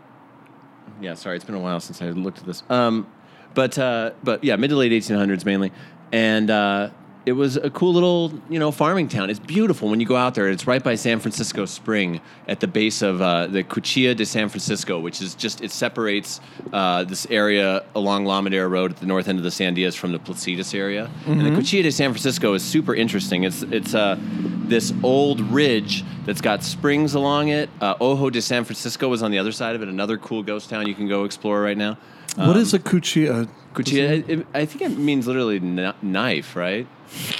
yeah, 1.01 1.15
sorry, 1.15 1.37
it's 1.37 1.45
been 1.47 1.55
a 1.55 1.61
while 1.61 1.81
since 1.81 2.03
I 2.03 2.11
looked 2.11 2.41
at 2.41 2.45
this. 2.45 2.63
Um, 2.69 3.11
but 3.55 3.79
uh, 3.79 4.11
but 4.23 4.45
yeah, 4.45 4.57
mid 4.57 4.69
to 4.69 4.77
late 4.77 4.93
1800s 4.93 5.47
mainly, 5.47 5.73
and 6.13 6.51
uh, 6.51 6.91
it 7.27 7.33
was 7.33 7.57
a 7.57 7.71
cool 7.71 7.93
little 7.93 8.33
you 8.49 8.59
know 8.59 8.71
farming 8.71 9.09
town. 9.09 9.31
It's 9.31 9.39
beautiful 9.39 9.89
when 9.89 10.01
you 10.01 10.07
go 10.07 10.17
out 10.17 10.35
there. 10.35 10.49
It's 10.49 10.67
right 10.67 10.83
by 10.83 10.95
San 10.95 11.21
Francisco 11.21 11.67
Spring 11.67 12.21
at 12.49 12.61
the 12.61 12.67
base 12.67 13.03
of 13.03 13.21
uh, 13.21 13.47
the 13.47 13.63
Cuchilla 13.63 14.15
de 14.15 14.25
San 14.25 14.49
Francisco, 14.49 14.99
which 14.99 15.21
is 15.21 15.35
just 15.35 15.61
it 15.61 15.71
separates 15.71 16.41
uh, 16.73 17.05
this 17.05 17.27
area 17.31 17.85
along 17.95 18.25
La 18.25 18.41
Madera 18.41 18.69
Road 18.69 18.93
at 18.93 18.97
the 18.99 19.07
north 19.07 19.29
end 19.29 19.39
of 19.39 19.45
the 19.45 19.51
Sandias 19.51 19.97
from 19.97 20.13
the 20.13 20.19
Placitas 20.19 20.75
area. 20.75 21.11
And 21.27 21.41
the 21.41 21.51
Cuchilla 21.51 21.83
de 21.83 21.93
San 21.93 22.11
Francisco 22.11 22.55
is 22.55 22.63
super 22.63 22.95
interesting. 22.95 23.45
It's 23.45 23.63
it's 23.63 23.95
uh, 23.95 24.17
this 24.19 24.93
old 25.03 25.41
ridge 25.41 26.05
that's 26.25 26.41
got 26.41 26.63
springs 26.63 27.15
along 27.15 27.49
it. 27.49 27.69
Uh, 27.81 27.95
Ojo 28.01 28.31
de 28.31 28.41
San 28.41 28.65
Francisco 28.65 29.09
was 29.09 29.23
on 29.23 29.31
the 29.31 29.39
other 29.39 29.53
side 29.53 29.77
of 29.77 29.83
it. 29.83 29.89
Another 29.89 30.17
cool 30.17 30.43
ghost 30.43 30.71
town 30.71 30.87
you 30.87 30.95
can 30.95 31.09
go 31.09 31.25
explore 31.25 31.61
right 31.61 31.77
now. 31.77 31.99
What 32.37 32.57
is 32.57 32.73
a 32.73 32.79
cuchilla? 32.79 33.49
Cuchilla, 33.75 34.29
it- 34.29 34.47
I 34.55 34.65
think 34.65 34.83
it 34.83 34.99
means 34.99 35.27
literally 35.27 35.61
kn- 35.61 35.95
knife, 36.03 36.57
right? 36.57 36.87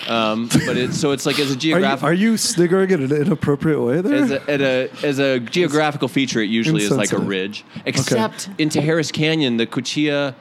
Um, 0.09 0.49
but 0.67 0.77
it's 0.77 0.99
so 0.99 1.13
it's 1.13 1.27
like 1.27 1.39
as 1.39 1.49
a 1.51 1.53
Are 1.53 1.55
you, 1.55 1.61
geographical 1.61 2.09
are 2.09 2.13
you 2.13 2.37
sniggering 2.37 2.91
in 2.91 3.03
an 3.05 3.13
inappropriate 3.13 3.81
way 3.81 4.01
there? 4.01 4.15
as 4.25 4.31
a, 4.33 4.51
at 4.51 4.61
a 4.61 4.91
as 5.05 5.19
a 5.21 5.39
geographical 5.39 6.09
feature, 6.09 6.41
it 6.41 6.51
usually 6.51 6.83
is 6.83 6.91
like 6.91 7.13
a 7.13 7.17
Insensitive. 7.17 7.29
ridge. 7.29 7.65
Except 7.87 8.49
in 8.59 8.69
Harris 8.71 9.13
Canyon, 9.13 9.59
the 9.59 9.67
Cuchilla 9.67 10.35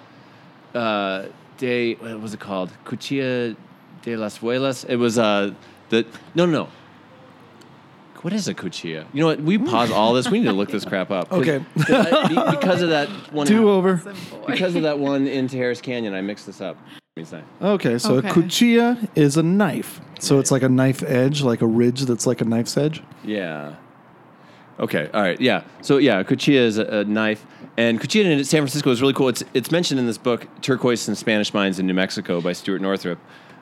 uh, 0.74 1.26
de 1.60 1.94
what 1.96 2.20
was 2.22 2.34
it 2.34 2.40
called? 2.40 2.72
Cuchilla 2.86 3.56
de 4.02 4.16
las 4.16 4.40
Vuelas. 4.40 4.84
It 4.90 4.96
was 4.96 5.20
uh 5.20 5.54
the 5.90 6.06
no 6.34 6.46
no. 6.48 6.64
no. 6.64 6.70
What 8.22 8.34
is 8.34 8.48
a 8.48 8.54
cuchilla? 8.54 9.06
You 9.14 9.22
know 9.22 9.28
what? 9.28 9.42
We 9.42 9.58
pause 9.58 9.92
all 9.92 10.14
this. 10.14 10.30
We 10.30 10.40
need 10.40 10.46
to 10.48 10.52
look 10.54 10.70
this 10.70 10.84
crap 10.86 11.10
up. 11.12 11.30
'Cause- 11.30 11.40
Okay. 11.48 11.66
'cause 11.78 11.90
I- 12.14 12.28
be- 12.28 12.58
because 12.58 12.82
of 12.82 12.90
that 12.90 13.08
one. 13.34 13.48
Do 13.48 13.70
over. 13.70 14.02
Because 14.46 14.76
of 14.76 14.84
that 14.84 15.00
one 15.00 15.28
into 15.28 15.56
Harris 15.58 15.80
Canyon, 15.82 16.14
I 16.14 16.22
mixed 16.22 16.46
this 16.46 16.60
up. 16.62 16.78
Means 17.16 17.32
that. 17.32 17.44
Okay, 17.62 17.98
so 17.98 18.16
Okay. 18.16 18.28
a 18.30 18.32
cuchilla 18.32 19.08
is 19.16 19.38
a 19.38 19.44
knife. 19.44 20.02
So 20.20 20.40
it's 20.40 20.52
like 20.52 20.64
a 20.64 20.70
knife 20.70 21.02
edge, 21.04 21.42
like 21.42 21.62
a 21.62 21.68
ridge 21.68 22.02
that's 22.02 22.28
like 22.28 22.42
a 22.42 22.46
knife's 22.46 22.76
edge. 22.78 23.02
Yeah. 23.24 23.76
Okay. 24.80 25.10
All 25.14 25.22
right. 25.22 25.40
Yeah. 25.40 25.64
So 25.82 25.98
yeah, 25.98 26.24
cuchilla 26.24 26.62
is 26.62 26.78
a, 26.78 26.86
a 26.86 27.04
knife, 27.06 27.46
and 27.78 28.00
cuchilla 28.00 28.26
in 28.26 28.44
San 28.46 28.62
Francisco 28.62 28.92
is 28.92 29.02
really 29.02 29.14
cool. 29.14 29.28
It's 29.30 29.44
it's 29.54 29.72
mentioned 29.72 30.00
in 30.00 30.06
this 30.08 30.18
book, 30.18 30.48
Turquoise 30.62 31.08
and 31.08 31.18
Spanish 31.18 31.54
Mines 31.54 31.80
in 31.80 31.88
New 31.88 31.94
Mexico 31.94 32.40
by 32.42 32.54
Stuart 32.54 32.82
Northrop, 32.82 33.20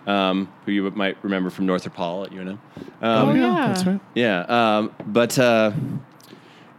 um, 0.08 0.52
who 0.66 0.72
you 0.72 0.90
might 0.92 1.18
remember 1.24 1.50
from 1.52 1.66
Northrop 1.68 1.96
Hall 1.96 2.24
at 2.24 2.32
UNM. 2.32 2.50
Um, 2.50 2.60
Oh, 3.02 3.34
yeah. 3.34 3.68
that's 3.68 3.86
right. 3.86 4.00
yeah. 4.16 4.40
Um, 4.78 4.92
but 5.06 5.38
uh, 5.38 5.72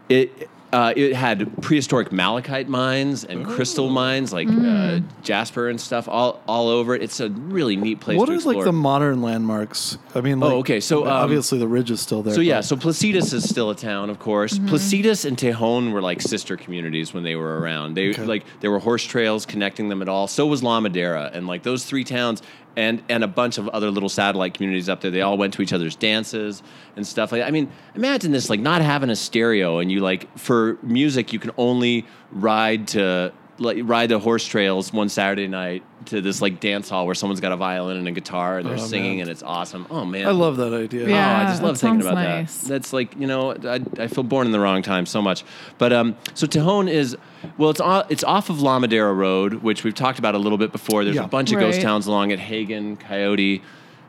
it. 0.09 0.49
Uh, 0.71 0.93
it 0.97 1.15
had 1.15 1.51
prehistoric 1.63 2.13
malachite 2.13 2.69
mines 2.69 3.25
and 3.25 3.47
crystal 3.47 3.89
mines 3.89 4.35
like 4.35 4.47
uh, 4.51 5.01
jasper 5.23 5.71
and 5.71 5.81
stuff 5.81 6.07
all, 6.07 6.43
all 6.47 6.69
over 6.69 6.95
it. 6.95 7.03
It's 7.03 7.21
a 7.21 7.31
really 7.31 7.75
neat 7.75 8.01
place 8.01 8.19
What 8.19 8.27
to 8.27 8.33
are 8.33 8.35
explore. 8.35 8.55
like 8.57 8.65
the 8.67 8.73
modern 8.73 9.23
landmarks? 9.23 9.97
I 10.15 10.21
mean, 10.21 10.41
like, 10.41 10.53
Oh, 10.53 10.59
okay, 10.59 10.79
so, 10.81 11.05
um, 11.07 11.09
obviously 11.09 11.59
the 11.59 11.67
ridge 11.67 11.91
is 11.91 12.03
still 12.03 12.23
there. 12.23 12.35
So 12.35 12.43
yeah, 12.43 12.61
so 12.61 12.77
Placitas 12.77 13.33
is 13.33 13.49
still 13.49 13.71
a 13.71 13.75
town, 13.75 14.11
of 14.11 14.19
course. 14.19 14.59
Placitas 14.59 15.25
and 15.25 15.39
Tejon 15.39 15.91
were 15.91 16.03
like 16.03 16.21
sister 16.21 16.59
communities 16.59 17.15
when 17.15 17.25
they 17.25 17.35
were 17.35 17.59
around. 17.61 17.95
They 17.95 18.11
Okay. 18.11 18.27
like 18.27 18.45
there 18.61 18.71
were 18.71 18.79
horse 18.81 19.05
trails 19.05 19.47
connecting 19.47 19.89
them 19.89 20.03
at 20.03 20.09
all. 20.11 20.27
So 20.29 20.47
was 20.47 20.63
La 20.63 20.81
Madera, 20.81 21.31
and 21.33 21.47
like 21.47 21.63
those 21.63 21.87
three 21.87 22.05
towns 22.05 22.43
and 22.79 23.03
and 23.09 23.25
a 23.25 23.29
bunch 23.29 23.59
of 23.59 23.69
other 23.71 23.91
little 23.91 24.09
satellite 24.09 24.55
communities 24.55 24.89
up 24.89 25.01
there. 25.01 25.11
They 25.11 25.21
all 25.21 25.37
went 25.37 25.53
to 25.55 25.63
each 25.63 25.73
other's 25.73 25.97
dances 25.97 26.63
and 26.95 27.05
stuff 27.05 27.33
like. 27.33 27.41
that. 27.41 27.49
I 27.49 27.51
mean, 27.51 27.71
imagine 27.97 28.31
this 28.31 28.49
like 28.49 28.61
not 28.61 28.83
having 28.83 29.11
a 29.11 29.17
stereo 29.17 29.79
and 29.81 29.91
you 29.91 29.99
like 29.99 30.39
for 30.39 30.79
music 30.81 31.33
you 31.33 31.41
can 31.41 31.51
only 31.59 32.07
ride 32.31 32.87
to 32.89 33.33
like 33.61 33.79
ride 33.83 34.09
the 34.11 34.19
horse 34.19 34.47
trails 34.47 34.93
one 34.93 35.09
Saturday 35.09 35.49
night 35.49 35.83
to 36.07 36.21
this 36.21 36.41
like 36.41 36.61
dance 36.61 36.89
hall 36.89 37.07
where 37.07 37.15
someone's 37.15 37.41
got 37.41 37.51
a 37.51 37.57
violin 37.57 37.97
and 37.97 38.07
a 38.07 38.13
guitar 38.13 38.59
and 38.59 38.69
they're 38.69 38.77
Oh, 38.77 38.79
singing 38.79 39.15
man. 39.19 39.23
and 39.23 39.31
it's 39.31 39.43
awesome. 39.43 39.87
Oh 39.91 40.05
man, 40.05 40.27
I 40.27 40.31
love 40.31 40.57
that 40.59 40.73
idea. 40.73 41.09
Yeah. 41.09 41.39
oh, 41.41 41.45
I 41.45 41.51
just 41.51 41.63
love 41.63 41.77
thinking 41.79 42.03
about 42.03 42.15
nice. 42.15 42.61
that. 42.63 42.69
That's 42.69 42.93
like 42.93 43.17
you 43.19 43.27
know, 43.27 43.53
I, 43.53 43.81
I 43.99 44.07
feel 44.07 44.23
born 44.25 44.47
in 44.47 44.53
the 44.53 44.61
wrong 44.61 44.83
time 44.83 45.07
so 45.07 45.21
much. 45.21 45.45
But 45.79 45.93
um, 45.93 46.17
so 46.35 46.47
Tejon 46.47 46.89
is 46.89 47.17
well, 47.57 47.71
it's 47.71 47.81
off, 47.81 48.11
it's 48.11 48.25
off 48.25 48.49
of 48.51 48.61
La 48.63 48.79
Madera 48.79 49.13
Road, 49.13 49.55
which 49.55 49.83
we've 49.85 49.95
talked 49.95 50.19
about 50.19 50.35
a 50.35 50.39
little 50.39 50.59
bit 50.59 50.71
before. 50.73 51.05
There's 51.05 51.17
Yeah. 51.17 51.25
a 51.25 51.29
bunch 51.29 51.53
of 51.53 51.59
ghost 51.59 51.81
towns 51.81 52.07
along 52.07 52.31
it: 52.31 52.39
Hagen, 52.39 52.97
Coyote, 52.97 53.63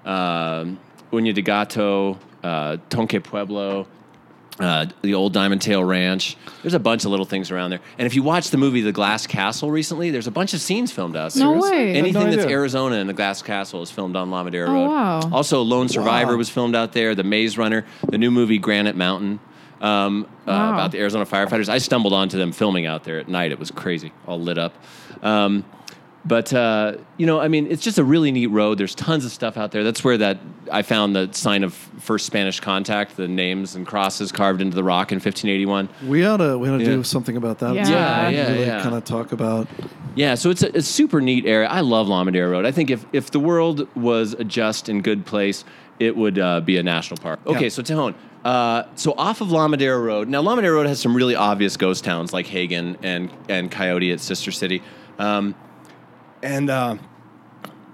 um, 0.06 0.80
Uña 1.12 1.34
de 1.34 1.42
Gato, 1.42 2.18
uh, 2.44 2.78
Tonque 2.90 3.24
Pueblo. 3.24 3.88
Uh, 4.60 4.86
the 5.02 5.14
old 5.14 5.32
Diamond 5.32 5.62
Tail 5.62 5.82
Ranch. 5.84 6.36
There's 6.64 6.74
a 6.74 6.80
bunch 6.80 7.06
of 7.06 7.12
little 7.12 7.26
things 7.26 7.50
around 7.50 7.70
there. 7.70 7.80
And 7.98 8.06
if 8.06 8.14
you 8.14 8.24
watch 8.24 8.50
the 8.50 8.58
movie 8.58 8.82
The 8.82 8.92
Glass 8.92 9.26
Castle 9.26 9.72
recently, 9.72 10.12
there's 10.12 10.28
a 10.28 10.32
bunch 10.32 10.54
of 10.54 10.60
scenes 10.60 10.92
filmed 10.92 11.16
out 11.16 11.32
there. 11.34 11.46
No 11.46 11.60
way. 11.62 11.96
Anything 11.96 12.26
that's 12.30 12.44
idea. 12.44 12.50
Arizona 12.58 12.98
and 12.98 13.10
The 13.10 13.14
Glass 13.14 13.42
Castle 13.42 13.82
is 13.82 13.90
filmed 13.90 14.18
on 14.18 14.30
La 14.32 14.44
Madera 14.44 14.70
Oh, 14.70 14.74
Road. 14.74 14.88
wow. 14.90 15.20
Also, 15.32 15.62
Lone 15.62 15.88
Survivor 15.88 16.34
Wow. 16.34 16.38
was 16.38 16.50
filmed 16.50 16.76
out 16.76 16.92
there. 16.92 17.16
The 17.16 17.24
Maze 17.24 17.58
Runner, 17.58 17.86
the 18.10 18.18
new 18.18 18.32
movie 18.32 18.58
Granite 18.58 18.98
Mountain, 18.98 19.40
um, 19.80 20.28
uh, 20.46 20.52
about 20.52 20.92
the 20.92 21.00
Arizona 21.00 21.26
firefighters. 21.26 21.70
I 21.70 21.78
stumbled 21.78 22.12
onto 22.12 22.38
them 22.38 22.52
filming 22.52 22.86
out 22.86 23.06
there 23.06 23.18
at 23.18 23.30
night. 23.30 23.54
It 23.54 23.60
was 23.60 23.72
crazy, 23.72 24.12
all 24.28 24.42
lit 24.42 24.58
up. 24.58 24.74
Um, 25.24 25.64
but 26.26 26.54
uh, 26.54 26.96
you 27.18 27.26
know, 27.26 27.40
I 27.40 27.48
mean, 27.48 27.68
it's 27.72 27.82
just 27.82 27.98
a 27.98 28.04
really 28.04 28.32
neat 28.32 28.48
road. 28.48 28.78
There's 28.78 28.94
tons 28.96 29.24
of 29.26 29.32
stuff 29.32 29.58
out 29.58 29.72
there. 29.72 29.84
That's 29.84 30.04
where 30.04 30.18
that 30.18 30.38
I 30.72 30.82
found 30.82 31.16
the 31.16 31.30
sign 31.32 31.64
of 31.64 31.74
first 31.74 32.26
Spanish 32.26 32.60
contact, 32.60 33.16
the 33.18 33.28
names 33.28 33.76
and 33.76 33.88
crosses 33.88 34.32
carved 34.32 34.62
into 34.62 34.76
the 34.76 34.84
rock 34.84 35.12
in 35.12 35.16
1581. 35.18 35.88
We 36.08 36.26
ought 36.26 36.38
to 36.38 36.58
we 36.58 36.70
ought 36.70 36.78
to 36.80 36.84
Yeah. 36.84 36.90
do 36.98 37.04
something 37.04 37.38
about 37.38 37.60
that. 37.60 37.74
Yeah. 37.74 37.88
Yeah, 37.90 38.30
yeah, 38.30 38.48
really 38.52 38.66
yeah. 38.66 38.82
Kind 38.84 38.96
of 38.96 39.06
talk 39.06 39.32
about. 39.32 39.68
Yeah, 40.16 40.36
so 40.36 40.50
it's 40.50 40.64
a, 40.64 40.78
a 40.78 40.82
super 40.82 41.22
neat 41.22 41.46
area. 41.46 41.68
I 41.70 41.82
love 41.82 42.08
La 42.08 42.24
Madera 42.24 42.50
Road. 42.50 42.66
I 42.66 42.72
think 42.72 42.90
if, 42.90 43.06
if 43.14 43.32
the 43.32 43.40
world 43.40 43.88
was 43.96 44.34
a 44.34 44.44
just 44.44 44.90
and 44.90 45.02
good 45.04 45.26
place, 45.26 45.64
it 46.00 46.18
would 46.18 46.38
uh, 46.38 46.60
be 46.62 46.78
a 46.78 46.84
national 46.84 47.18
park. 47.22 47.40
Okay, 47.48 47.64
Yeah. 47.64 47.70
so 47.70 47.82
Tejon. 47.82 48.14
Uh, 48.44 48.84
so 48.96 49.14
off 49.18 49.40
of 49.42 49.52
La 49.52 49.68
Madera 49.68 50.00
Road. 50.00 50.28
Now, 50.28 50.42
La 50.42 50.56
Madera 50.56 50.74
Road 50.76 50.88
has 50.88 51.00
some 51.00 51.16
really 51.16 51.36
obvious 51.36 51.78
ghost 51.78 52.04
towns 52.04 52.34
like 52.34 52.48
Hagen 52.48 52.98
and, 53.04 53.30
and 53.50 53.70
Coyote 53.70 54.12
at 54.12 54.20
Sister 54.20 54.52
City. 54.52 54.82
Um, 55.20 55.56
and 56.42 56.70
uh, 56.70 56.98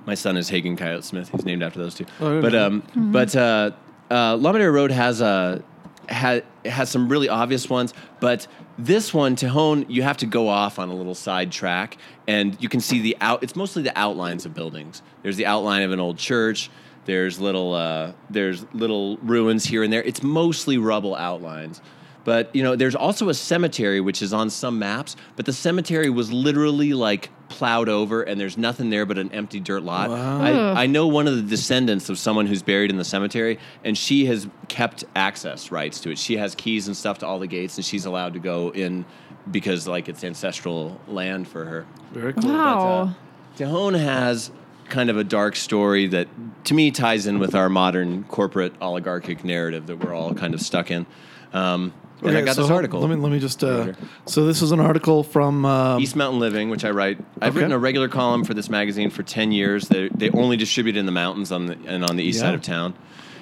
my 0.05 0.15
son 0.15 0.37
is 0.37 0.49
Hagen 0.49 0.77
Coyote 0.77 1.03
Smith. 1.03 1.29
He's 1.29 1.45
named 1.45 1.63
after 1.63 1.79
those 1.79 1.95
two. 1.95 2.05
Oh, 2.19 2.39
I 2.39 2.41
didn't 2.41 2.41
but 2.41 2.55
um, 2.55 3.11
but 3.11 3.35
uh, 3.35 3.71
uh, 4.11 4.37
La 4.37 4.51
Madera 4.51 4.71
Road 4.71 4.91
has 4.91 5.21
a 5.21 5.63
ha, 6.09 6.41
has 6.63 6.89
some 6.89 7.09
really 7.09 7.29
obvious 7.29 7.69
ones, 7.69 7.93
but 8.19 8.47
this 8.77 9.13
one 9.13 9.35
Tejon, 9.35 9.85
you 9.89 10.03
have 10.03 10.17
to 10.17 10.25
go 10.25 10.47
off 10.47 10.79
on 10.79 10.89
a 10.89 10.93
little 10.93 11.15
side 11.15 11.51
track, 11.51 11.97
and 12.27 12.61
you 12.61 12.69
can 12.69 12.81
see 12.81 13.01
the 13.01 13.17
out. 13.21 13.41
It's 13.43 13.55
mostly 13.55 13.83
the 13.83 13.97
outlines 13.97 14.45
of 14.45 14.53
buildings. 14.53 15.01
There's 15.23 15.37
the 15.37 15.45
outline 15.45 15.83
of 15.83 15.91
an 15.91 15.99
old 15.99 16.17
church. 16.17 16.69
There's 17.05 17.39
little 17.39 17.73
uh, 17.73 18.13
there's 18.29 18.65
little 18.73 19.17
ruins 19.17 19.65
here 19.65 19.83
and 19.83 19.93
there. 19.93 20.03
It's 20.03 20.23
mostly 20.23 20.77
rubble 20.77 21.15
outlines. 21.15 21.81
But 22.25 22.53
you 22.53 22.63
know, 22.63 22.75
there's 22.75 22.95
also 22.95 23.29
a 23.29 23.33
cemetery 23.33 24.01
which 24.01 24.21
is 24.21 24.33
on 24.33 24.49
some 24.49 24.77
maps, 24.79 25.15
but 25.37 25.45
the 25.45 25.53
cemetery 25.53 26.09
was 26.09 26.33
literally 26.33 26.93
like 26.93 27.29
plowed 27.47 27.87
over, 27.87 28.23
and 28.23 28.39
there's 28.39 28.57
nothing 28.57 28.89
there 28.89 29.05
but 29.05 29.17
an 29.17 29.31
empty 29.31 29.59
dirt 29.59 29.83
lot. 29.83 30.09
Wow. 30.09 30.41
I, 30.41 30.83
I 30.83 30.87
know 30.87 31.07
one 31.07 31.27
of 31.27 31.35
the 31.35 31.43
descendants 31.43 32.09
of 32.09 32.17
someone 32.17 32.47
who's 32.47 32.63
buried 32.63 32.89
in 32.89 32.97
the 32.97 33.05
cemetery, 33.05 33.59
and 33.83 33.95
she 33.97 34.25
has 34.25 34.47
kept 34.67 35.05
access 35.15 35.71
rights 35.71 36.01
to 36.01 36.09
it. 36.09 36.17
She 36.17 36.35
has 36.37 36.55
keys 36.55 36.87
and 36.87 36.97
stuff 36.97 37.19
to 37.19 37.27
all 37.27 37.39
the 37.39 37.47
gates, 37.47 37.77
and 37.77 37.85
she's 37.85 38.05
allowed 38.05 38.33
to 38.33 38.39
go 38.39 38.71
in 38.71 39.05
because 39.49 39.87
like 39.87 40.09
it's 40.09 40.23
ancestral 40.23 40.99
land 41.07 41.47
for 41.47 41.63
her. 41.63 41.85
Very 42.11 42.33
cool. 42.33 42.49
Wow. 42.49 43.15
But, 43.55 43.63
uh, 43.63 43.69
Tejon 43.69 43.99
has 43.99 44.51
kind 44.89 45.09
of 45.11 45.17
a 45.17 45.23
dark 45.23 45.55
story 45.55 46.07
that 46.07 46.27
to 46.65 46.73
me 46.73 46.91
ties 46.91 47.27
in 47.27 47.39
with 47.39 47.55
our 47.55 47.69
modern 47.69 48.23
corporate 48.25 48.73
oligarchic 48.81 49.43
narrative 49.43 49.87
that 49.87 49.97
we're 49.97 50.13
all 50.13 50.33
kind 50.33 50.53
of 50.53 50.61
stuck 50.61 50.91
in. 50.91 51.05
Um, 51.53 51.93
and 52.21 52.37
I 52.37 52.41
got 52.41 52.55
so 52.55 52.63
this 52.63 52.71
article. 52.71 52.99
Let 53.01 53.09
me 53.09 53.15
let 53.15 53.31
me 53.31 53.39
just. 53.39 53.63
Uh, 53.63 53.93
so 54.25 54.45
this 54.45 54.61
is 54.61 54.71
an 54.71 54.79
article 54.79 55.23
from. 55.23 55.65
Um, 55.65 56.01
East 56.01 56.15
Mountain 56.15 56.39
Living, 56.39 56.69
which 56.69 56.85
I 56.85 56.91
write. 56.91 57.17
I've 57.41 57.49
Okay. 57.51 57.59
written 57.59 57.71
a 57.71 57.79
regular 57.79 58.07
column 58.07 58.43
for 58.43 58.53
this 58.53 58.69
magazine 58.69 59.09
for 59.09 59.23
ten 59.23 59.51
years. 59.51 59.87
They 59.89 60.09
they 60.15 60.29
only 60.31 60.57
distribute 60.57 60.95
in 60.97 61.05
the 61.05 61.11
mountains 61.11 61.51
on 61.51 61.65
the 61.67 61.77
and 61.85 62.03
on 62.03 62.15
the 62.15 62.23
east 62.23 62.37
Yeah. 62.39 62.45
side 62.47 62.53
of 62.55 62.61
town. 62.61 62.93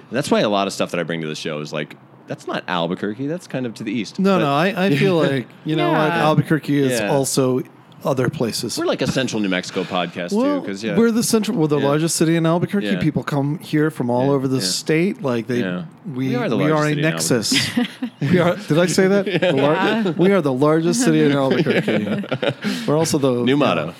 And 0.09 0.17
that's 0.17 0.29
why 0.31 0.41
a 0.41 0.49
lot 0.49 0.67
of 0.67 0.73
stuff 0.73 0.91
that 0.91 0.99
I 0.99 1.03
bring 1.03 1.21
to 1.21 1.27
the 1.27 1.35
show 1.35 1.59
is 1.59 1.71
like 1.73 1.95
that's 2.27 2.47
not 2.47 2.63
Albuquerque. 2.67 3.27
That's 3.27 3.47
kind 3.47 3.65
of 3.65 3.73
to 3.75 3.83
the 3.83 3.91
east. 3.91 4.17
no, 4.17 4.35
But 4.37 4.45
no. 4.45 4.53
I, 4.53 4.85
I 4.85 4.95
feel 4.95 5.17
like 5.29 5.47
you 5.65 5.75
know 5.75 5.91
what 5.91 5.97
Yeah. 6.07 6.23
Albuquerque 6.25 6.77
is 6.79 6.99
Yeah. 6.99 7.11
also 7.11 7.61
other 8.05 8.29
places. 8.29 8.77
we're 8.77 8.85
like 8.85 9.01
a 9.01 9.07
central 9.11 9.41
New 9.41 9.49
Mexico 9.49 9.83
podcast 9.83 10.29
too, 10.31 10.61
because 10.61 10.83
yeah, 10.83 10.97
we're 10.97 11.11
the 11.11 11.23
central, 11.23 11.57
we're 11.57 11.67
the 11.67 11.79
Yeah. 11.79 11.87
largest 11.87 12.15
city 12.15 12.35
in 12.35 12.45
Albuquerque. 12.45 12.87
Yeah. 12.87 12.99
People 12.99 13.23
come 13.23 13.59
here 13.59 13.91
from 13.91 14.09
all 14.09 14.27
Yeah, 14.27 14.31
over 14.33 14.47
the 14.47 14.57
yeah. 14.57 14.61
state. 14.63 15.21
Like 15.21 15.47
they, 15.47 15.59
Yeah. 15.59 15.85
we, 16.05 16.29
We 16.29 16.35
are 16.35 16.49
the 16.49 16.57
we 16.57 16.71
are 16.71 16.85
a 16.85 16.95
nexus. 16.95 17.53
we 18.21 18.39
are. 18.39 18.55
Did 18.55 18.79
I 18.79 18.85
say 18.87 19.07
that? 19.07 19.25
The 19.25 19.53
lar- 19.53 19.73
Yeah. 19.75 20.11
we 20.11 20.31
are 20.31 20.41
the 20.41 20.53
largest 20.53 21.03
city 21.03 21.23
in 21.23 21.31
Albuquerque. 21.31 22.23
We're 22.87 22.97
also 22.97 23.17
the 23.17 23.31
new 23.43 23.57
motto. 23.57 23.93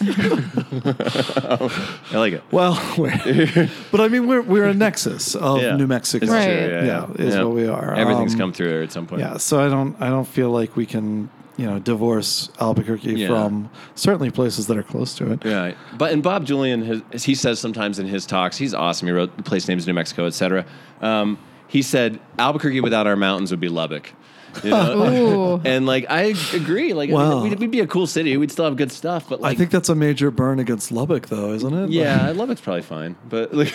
I 0.00 1.68
like 2.14 2.32
it. 2.34 2.42
Well, 2.52 2.74
but 3.90 4.00
I 4.00 4.08
mean, 4.08 4.26
we're 4.28 4.42
we're 4.42 4.66
a 4.66 4.74
nexus 4.74 5.34
of 5.34 5.60
Yeah. 5.60 5.76
New 5.76 5.86
Mexico. 5.86 6.24
It's 6.24 6.32
Right. 6.32 6.44
true, 6.46 6.86
Yeah, 6.86 7.06
is 7.18 7.36
what 7.36 7.52
we 7.52 7.66
are. 7.66 7.94
Everything's 7.94 8.34
Um, 8.34 8.38
come 8.40 8.52
through 8.52 8.68
there 8.70 8.82
at 8.82 8.92
some 8.92 9.06
point. 9.06 9.20
Yeah, 9.22 9.38
so 9.38 9.60
I 9.64 9.68
don't 9.68 9.96
I 10.00 10.08
don't 10.08 10.26
feel 10.28 10.50
like 10.50 10.76
we 10.76 10.86
can 10.86 11.30
you 11.58 11.66
know 11.66 11.78
divorce 11.78 12.48
Albuquerque 12.60 13.12
Yeah. 13.12 13.26
from 13.28 13.68
certainly 13.94 14.30
places 14.30 14.66
that 14.68 14.78
are 14.78 14.82
close 14.82 15.14
to 15.16 15.30
it. 15.32 15.44
Yeah, 15.44 15.72
but 15.98 16.12
and 16.12 16.22
Bob 16.22 16.46
Julyan, 16.46 17.02
has, 17.12 17.24
he 17.24 17.34
says 17.34 17.58
sometimes 17.58 17.98
in 17.98 18.06
his 18.06 18.24
talks, 18.24 18.56
he's 18.56 18.72
awesome. 18.72 19.08
He 19.08 19.12
wrote 19.12 19.36
the 19.36 19.42
place 19.42 19.68
names 19.68 19.86
New 19.86 19.92
Mexico, 19.92 20.24
etc. 20.26 20.64
Um, 21.02 21.36
he 21.66 21.82
said 21.82 22.18
Albuquerque 22.38 22.80
without 22.80 23.06
our 23.06 23.16
mountains 23.16 23.50
would 23.50 23.60
be 23.60 23.68
Lubbock. 23.68 24.12
You 24.64 24.70
know? 24.70 25.58
Ooh. 25.58 25.60
and 25.64 25.86
like 25.86 26.06
I 26.08 26.34
agree, 26.54 26.92
like 26.94 27.10
I 27.10 27.12
mean, 27.12 27.20
Wow. 27.20 27.42
we'd, 27.42 27.58
we'd 27.58 27.70
be 27.70 27.80
a 27.80 27.86
cool 27.86 28.06
city. 28.06 28.36
We'd 28.36 28.50
still 28.52 28.64
have 28.64 28.76
good 28.76 28.92
stuff, 28.92 29.28
but 29.28 29.40
like 29.40 29.54
I 29.54 29.58
think 29.58 29.70
that's 29.70 29.88
a 29.88 29.94
major 29.94 30.30
burn 30.30 30.58
against 30.58 30.92
Lubbock, 30.92 31.28
though, 31.28 31.52
isn't 31.52 31.72
it? 31.74 31.90
yeah, 31.90 32.30
Lubbock's 32.30 32.60
probably 32.60 32.82
fine. 32.82 33.16
But 33.28 33.54
like, 33.54 33.72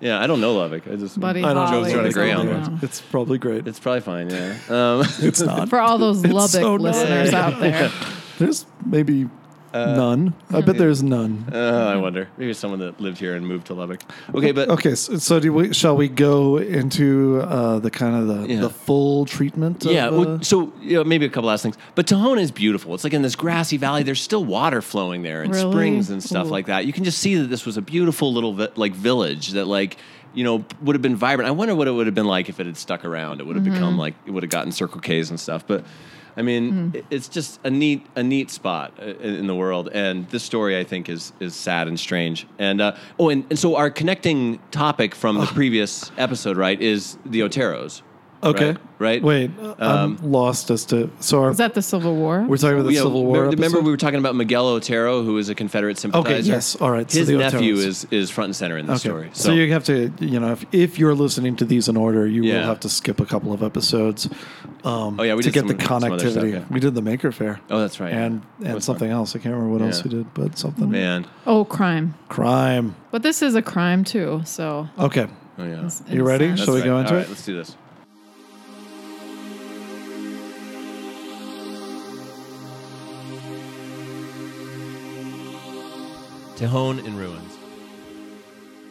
yeah, 0.00 0.20
I 0.20 0.26
don't 0.26 0.40
know 0.40 0.54
Lubbock. 0.54 0.86
I 0.88 0.96
just 0.96 1.18
Buddy 1.20 1.40
I 1.42 1.52
don't 1.52 1.56
know. 1.56 1.66
Holly. 1.66 1.84
Joe's 1.84 1.94
running 1.94 2.08
is 2.08 2.14
gray 2.14 2.32
on 2.32 2.48
over 2.48 2.60
one. 2.60 2.78
it's 2.82 3.00
probably 3.00 3.38
great. 3.38 3.66
It's 3.66 3.78
probably 3.80 4.00
fine. 4.00 4.30
Yeah. 4.30 4.56
Um, 4.68 5.04
It's 5.20 5.40
not. 5.40 5.68
For 5.70 5.80
all 5.80 5.98
those 5.98 6.24
Lubbock 6.24 6.50
so 6.50 6.76
not. 6.76 6.80
listeners 6.80 7.32
out 7.34 7.60
there. 7.60 7.90
There's 8.38 8.66
maybe 8.86 9.28
Uh, 9.72 9.94
none. 9.94 10.34
I 10.50 10.60
bet 10.62 10.78
there's 10.78 11.02
none. 11.02 11.44
uh, 11.52 11.56
I 11.94 11.96
wonder. 11.96 12.28
Maybe 12.38 12.54
someone 12.54 12.80
that 12.80 13.00
lived 13.00 13.18
here 13.18 13.34
and 13.36 13.46
moved 13.46 13.66
to 13.66 13.74
Lubbock. 13.74 14.00
Okay, 14.34 14.52
but 14.52 14.68
Okay, 14.70 14.94
so, 14.94 15.16
so 15.18 15.38
do 15.40 15.52
we? 15.52 15.74
Shall 15.74 15.96
we 15.96 16.08
go 16.08 16.56
into 16.56 17.40
uh, 17.42 17.78
the 17.78 17.90
kind 17.90 18.16
of 18.16 18.26
the, 18.28 18.54
Yeah. 18.54 18.60
the 18.60 18.70
full 18.70 19.26
treatment? 19.26 19.84
Of, 19.84 19.92
Yeah, 19.92 20.08
uh, 20.08 20.12
well, 20.12 20.42
so 20.42 20.72
you 20.80 20.94
know, 20.94 21.04
maybe 21.04 21.26
a 21.26 21.28
couple 21.28 21.48
last 21.48 21.62
things. 21.62 21.76
But 21.94 22.06
Tejon 22.06 22.40
is 22.40 22.50
beautiful. 22.50 22.94
It's 22.94 23.04
like 23.04 23.12
in 23.12 23.22
this 23.22 23.36
grassy 23.36 23.76
valley. 23.76 24.02
There's 24.02 24.22
still 24.22 24.44
water 24.44 24.80
flowing 24.80 25.22
there 25.22 25.42
and 25.42 25.52
Really? 25.54 25.70
springs 25.72 26.10
and 26.10 26.22
stuff 26.22 26.46
Ooh. 26.46 26.50
like 26.50 26.66
that. 26.66 26.86
You 26.86 26.92
can 26.92 27.04
just 27.04 27.18
see 27.18 27.34
that 27.36 27.48
this 27.48 27.66
was 27.66 27.76
a 27.76 27.82
beautiful 27.82 28.32
little 28.32 28.54
vi- 28.54 28.68
like 28.76 28.94
village 28.94 29.48
that 29.50 29.66
like 29.66 29.96
you 30.34 30.44
know 30.44 30.64
would 30.80 30.94
have 30.94 31.02
been 31.02 31.16
vibrant. 31.16 31.48
I 31.48 31.52
wonder 31.52 31.74
what 31.74 31.88
it 31.88 31.90
would 31.92 32.06
have 32.06 32.14
been 32.14 32.26
like 32.26 32.48
if 32.48 32.58
it 32.60 32.66
had 32.66 32.76
stuck 32.76 33.04
around. 33.04 33.40
It 33.40 33.46
would 33.46 33.56
have 33.56 33.64
Mm-hmm. 33.64 33.74
become 33.74 33.98
like 33.98 34.14
it 34.26 34.30
would 34.30 34.42
have 34.42 34.50
gotten 34.50 34.72
Circle 34.72 35.00
K's 35.02 35.28
and 35.30 35.38
stuff. 35.38 35.66
But 35.66 35.84
I 36.38 36.42
mean, 36.42 36.92
Mm. 36.92 37.04
it's 37.10 37.28
just 37.28 37.58
a 37.64 37.70
neat 37.70 38.06
a 38.14 38.22
neat 38.22 38.50
spot 38.50 38.92
in 39.00 39.34
in 39.40 39.46
the 39.46 39.54
world. 39.54 39.88
And 39.92 40.28
this 40.30 40.42
story 40.44 40.78
I 40.78 40.84
think 40.84 41.08
is 41.08 41.32
is 41.40 41.54
sad 41.54 41.88
and 41.88 41.98
strange. 41.98 42.46
And 42.58 42.80
uh, 42.80 42.92
oh, 43.18 43.28
and, 43.28 43.44
and 43.50 43.58
so 43.58 43.74
our 43.76 43.90
connecting 43.90 44.58
topic 44.70 45.14
from 45.14 45.38
the 45.38 45.46
previous 45.46 46.12
episode, 46.16 46.56
right, 46.56 46.80
is 46.80 47.18
the 47.26 47.40
Oteros. 47.40 48.02
Okay, 48.40 48.68
right, 48.68 48.78
right? 49.00 49.22
Wait, 49.22 49.50
I'm 49.80 49.80
Um, 49.80 50.18
lost 50.22 50.70
as 50.70 50.84
to. 50.86 51.10
So 51.18 51.42
our, 51.42 51.50
Is 51.50 51.56
that 51.56 51.74
the 51.74 51.82
Civil 51.82 52.14
War? 52.14 52.44
we're 52.48 52.56
talking 52.56 52.76
about 52.78 52.86
the 52.88 52.94
Yeah, 52.94 53.02
Civil 53.02 53.24
War. 53.24 53.38
Remember, 53.42 53.56
remember 53.56 53.80
we 53.80 53.90
were 53.90 53.96
talking 53.96 54.20
about 54.20 54.36
Miguel 54.36 54.66
Otero, 54.68 55.24
who 55.24 55.38
is 55.38 55.48
a 55.48 55.56
Confederate 55.56 55.98
sympathizer. 55.98 56.34
Okay. 56.36 56.42
yes, 56.46 56.76
all 56.76 56.90
right, 56.92 57.10
so 57.10 57.18
His 57.18 57.28
the 57.28 57.36
nephew 57.38 57.74
Oteros. 57.74 57.86
is 57.86 58.06
is 58.12 58.30
front 58.30 58.48
and 58.48 58.56
center 58.56 58.78
in 58.78 58.86
the 58.86 58.92
Okay. 58.92 59.00
story. 59.08 59.30
So, 59.32 59.52
you 59.52 59.72
have 59.72 59.82
to, 59.84 60.12
you 60.20 60.38
know, 60.38 60.52
if, 60.52 60.64
if 60.72 60.98
you're 61.00 61.14
listening 61.16 61.56
to 61.56 61.64
these 61.64 61.88
in 61.88 61.96
order, 61.96 62.26
you 62.28 62.44
Yeah. 62.44 62.58
will 62.60 62.66
have 62.66 62.80
to 62.80 62.88
skip 62.88 63.18
a 63.20 63.26
couple 63.26 63.52
of 63.52 63.62
episodes. 63.62 64.28
Um, 64.84 65.18
Oh, 65.18 65.24
yeah, 65.24 65.34
we 65.34 65.42
to 65.42 65.50
did 65.50 65.54
get 65.54 65.60
some- 65.68 65.68
the 65.68 65.74
connectivity. 66.08 66.30
stuff, 66.30 66.44
yeah. 66.44 66.60
We 66.70 66.78
did 66.78 66.94
the 66.94 67.02
Maker 67.02 67.32
Faire. 67.32 67.58
Oh, 67.70 67.80
that's 67.80 67.98
right. 67.98 68.12
And 68.12 68.42
and 68.62 68.74
What's 68.74 68.86
something 68.86 69.10
else. 69.10 69.34
I 69.34 69.40
can't 69.40 69.54
remember 69.54 69.72
what 69.78 69.82
else 69.82 70.04
we 70.04 70.10
did, 70.10 70.32
but 70.34 70.56
something. 70.58 70.88
man. 70.90 71.26
oh, 71.46 71.64
crime. 71.64 72.14
Crime. 72.28 72.94
But 73.10 73.22
this 73.24 73.42
is 73.42 73.56
a 73.56 73.62
crime 73.62 74.04
too, 74.04 74.42
so. 74.44 74.88
Okay. 74.98 75.26
Oh 75.60 75.64
yeah. 75.64 75.72
it's- 75.78 76.02
You 76.08 76.22
ready? 76.22 76.54
Shall 76.56 76.74
we 76.74 76.80
That's 76.80 76.84
go 76.84 76.92
right. 76.94 77.00
into 77.00 77.10
All 77.10 77.16
right, 77.16 77.26
it? 77.26 77.28
Let's 77.30 77.44
do 77.44 77.56
this. 77.56 77.76
Tejon 86.58 86.98
in 87.06 87.16
ruins. 87.16 87.56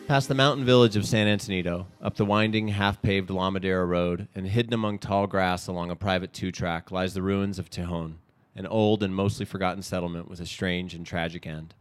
Past 0.08 0.30
the 0.30 0.34
mountain 0.34 0.64
village 0.64 0.96
of 0.96 1.06
San 1.06 1.28
Antonito, 1.28 1.88
up 2.02 2.16
the 2.16 2.24
winding, 2.24 2.70
half 2.70 3.02
paved 3.02 3.30
La 3.30 3.50
Madera 3.50 3.86
Road, 3.86 4.30
and 4.34 4.48
hidden 4.48 4.74
among 4.74 5.00
tall 5.00 5.28
grass 5.28 5.68
along 5.68 5.92
a 5.92 5.96
private 5.98 6.32
two 6.32 6.50
track, 6.50 6.92
lies 6.92 7.14
the 7.14 7.22
ruins 7.22 7.60
of 7.60 7.70
Tejon, 7.70 8.20
an 8.56 8.68
old 8.68 9.04
and 9.04 9.14
mostly 9.14 9.46
forgotten 9.46 9.82
settlement 9.82 10.30
with 10.30 10.40
a 10.40 10.46
strange 10.46 10.94
and 10.94 11.06
tragic 11.06 11.46
end. 11.46 11.74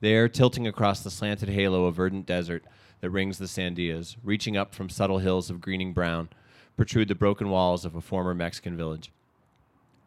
There, 0.00 0.28
tilting 0.28 0.66
across 0.66 1.02
the 1.02 1.10
slanted 1.10 1.48
halo 1.48 1.86
of 1.86 1.94
verdant 1.94 2.26
desert 2.26 2.62
that 3.00 3.08
rings 3.08 3.38
the 3.38 3.46
Sandias, 3.46 4.16
reaching 4.22 4.58
up 4.58 4.74
from 4.74 4.90
subtle 4.90 5.20
hills 5.20 5.48
of 5.48 5.62
greening 5.62 5.94
brown, 5.94 6.28
protrude 6.76 7.08
the 7.08 7.14
broken 7.14 7.48
walls 7.48 7.86
of 7.86 7.94
a 7.94 8.02
former 8.02 8.34
Mexican 8.34 8.76
village. 8.76 9.10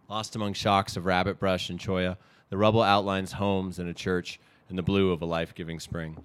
Lost 0.08 0.36
among 0.36 0.54
shocks 0.54 0.96
of 0.96 1.08
rabbit 1.08 1.40
brush 1.40 1.72
and 1.72 1.80
cholla, 1.80 2.18
the 2.52 2.58
rubble 2.60 2.84
outlines 2.84 3.32
homes 3.32 3.80
and 3.80 3.90
a 3.90 3.96
church 3.96 4.40
in 4.74 4.76
the 4.76 4.82
blue 4.82 5.12
of 5.12 5.22
a 5.22 5.26
life 5.26 5.54
giving 5.54 5.80
spring. 5.80 6.18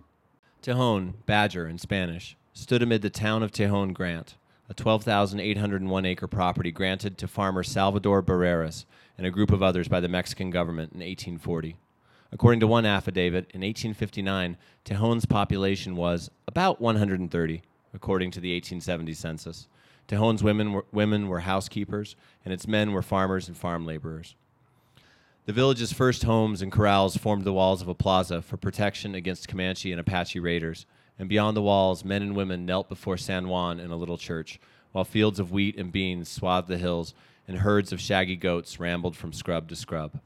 Tejon, 0.63 1.13
Badger 1.27 1.69
in 1.69 1.77
Spanish, 1.77 2.35
stood 2.55 2.83
amid 2.83 3.03
the 3.03 3.11
town 3.11 3.43
of 3.43 3.53
Tejon 3.53 3.93
Grant, 3.93 4.37
a 4.71 4.75
12,801 4.75 6.07
acre 6.07 6.27
property 6.27 6.73
granted 6.73 7.19
to 7.19 7.29
farmer 7.29 7.63
Salvador 7.63 8.23
Barreras 8.23 8.87
and 9.19 9.27
a 9.27 9.31
group 9.31 9.53
of 9.53 9.63
others 9.63 9.87
by 9.87 10.01
the 10.01 10.09
Mexican 10.09 10.49
government 10.49 10.95
in 10.95 11.01
1840. 11.01 11.77
According 12.33 12.61
to 12.61 12.67
one 12.67 12.87
affidavit, 12.87 13.51
in 13.53 13.61
1859, 13.61 14.57
Tejon's 14.83 15.27
population 15.27 15.95
was 15.95 16.31
about 16.47 16.81
130, 16.81 17.63
according 17.93 18.31
to 18.31 18.41
the 18.41 18.55
1870 18.55 19.13
census. 19.13 19.69
Tejon's 20.09 20.43
women 20.43 20.73
were, 20.73 20.87
women 20.91 21.29
were 21.29 21.41
housekeepers, 21.41 22.17
and 22.47 22.55
its 22.55 22.67
men 22.67 22.93
were 22.93 23.03
farmers 23.03 23.47
and 23.47 23.59
farm 23.59 23.85
laborers. 23.85 24.37
The 25.49 25.55
village's 25.55 25.95
first 25.95 26.25
homes 26.25 26.61
and 26.61 26.71
corrals 26.71 27.17
formed 27.17 27.45
the 27.45 27.55
walls 27.55 27.81
of 27.81 27.89
a 27.89 27.95
plaza 27.95 28.43
for 28.43 28.59
protection 28.59 29.15
against 29.15 29.49
Comanche 29.49 29.91
and 29.91 29.99
Apache 29.99 30.39
raiders, 30.39 30.85
and 31.19 31.27
beyond 31.27 31.57
the 31.57 31.63
walls, 31.63 32.05
men 32.05 32.21
and 32.21 32.37
women 32.37 32.67
knelt 32.67 32.91
before 32.91 33.17
San 33.17 33.49
Juan 33.49 33.81
in 33.81 33.91
a 33.91 33.97
little 33.97 34.19
church, 34.19 34.61
while 34.93 35.05
fields 35.05 35.41
of 35.41 35.51
wheat 35.51 35.79
and 35.79 35.91
beans 35.91 36.29
swathed 36.29 36.69
the 36.69 36.77
hills, 36.77 37.15
and 37.49 37.61
herds 37.61 37.93
of 37.95 37.99
shaggy 37.99 38.37
goats 38.37 38.79
rambled 38.79 39.17
from 39.17 39.33
scrub 39.33 39.71
to 39.71 39.75
scrub. 39.75 40.21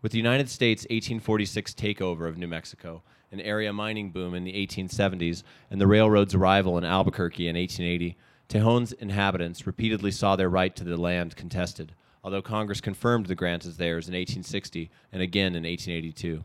With 0.00 0.12
the 0.12 0.18
United 0.18 0.48
States' 0.48 0.84
1846 0.84 1.74
takeover 1.74 2.28
of 2.28 2.38
New 2.38 2.46
Mexico, 2.46 3.02
an 3.32 3.40
area 3.40 3.72
mining 3.72 4.10
boom 4.10 4.32
in 4.32 4.44
the 4.44 4.54
1870s, 4.54 5.42
and 5.72 5.80
the 5.80 5.88
railroad's 5.88 6.36
arrival 6.36 6.78
in 6.78 6.84
Albuquerque 6.84 7.48
in 7.48 7.56
1880, 7.56 8.16
Tejon's 8.48 8.92
inhabitants 8.92 9.66
repeatedly 9.66 10.12
saw 10.12 10.36
their 10.36 10.48
right 10.48 10.76
to 10.76 10.84
the 10.84 10.96
land 10.96 11.34
contested, 11.34 11.94
although 12.24 12.42
Congress 12.42 12.80
confirmed 12.80 13.26
the 13.26 13.34
grant 13.34 13.64
as 13.66 13.76
theirs 13.76 14.08
in 14.08 14.14
1860 14.14 14.90
and 15.12 15.22
again 15.22 15.54
in 15.54 15.64
1882. 15.64 16.42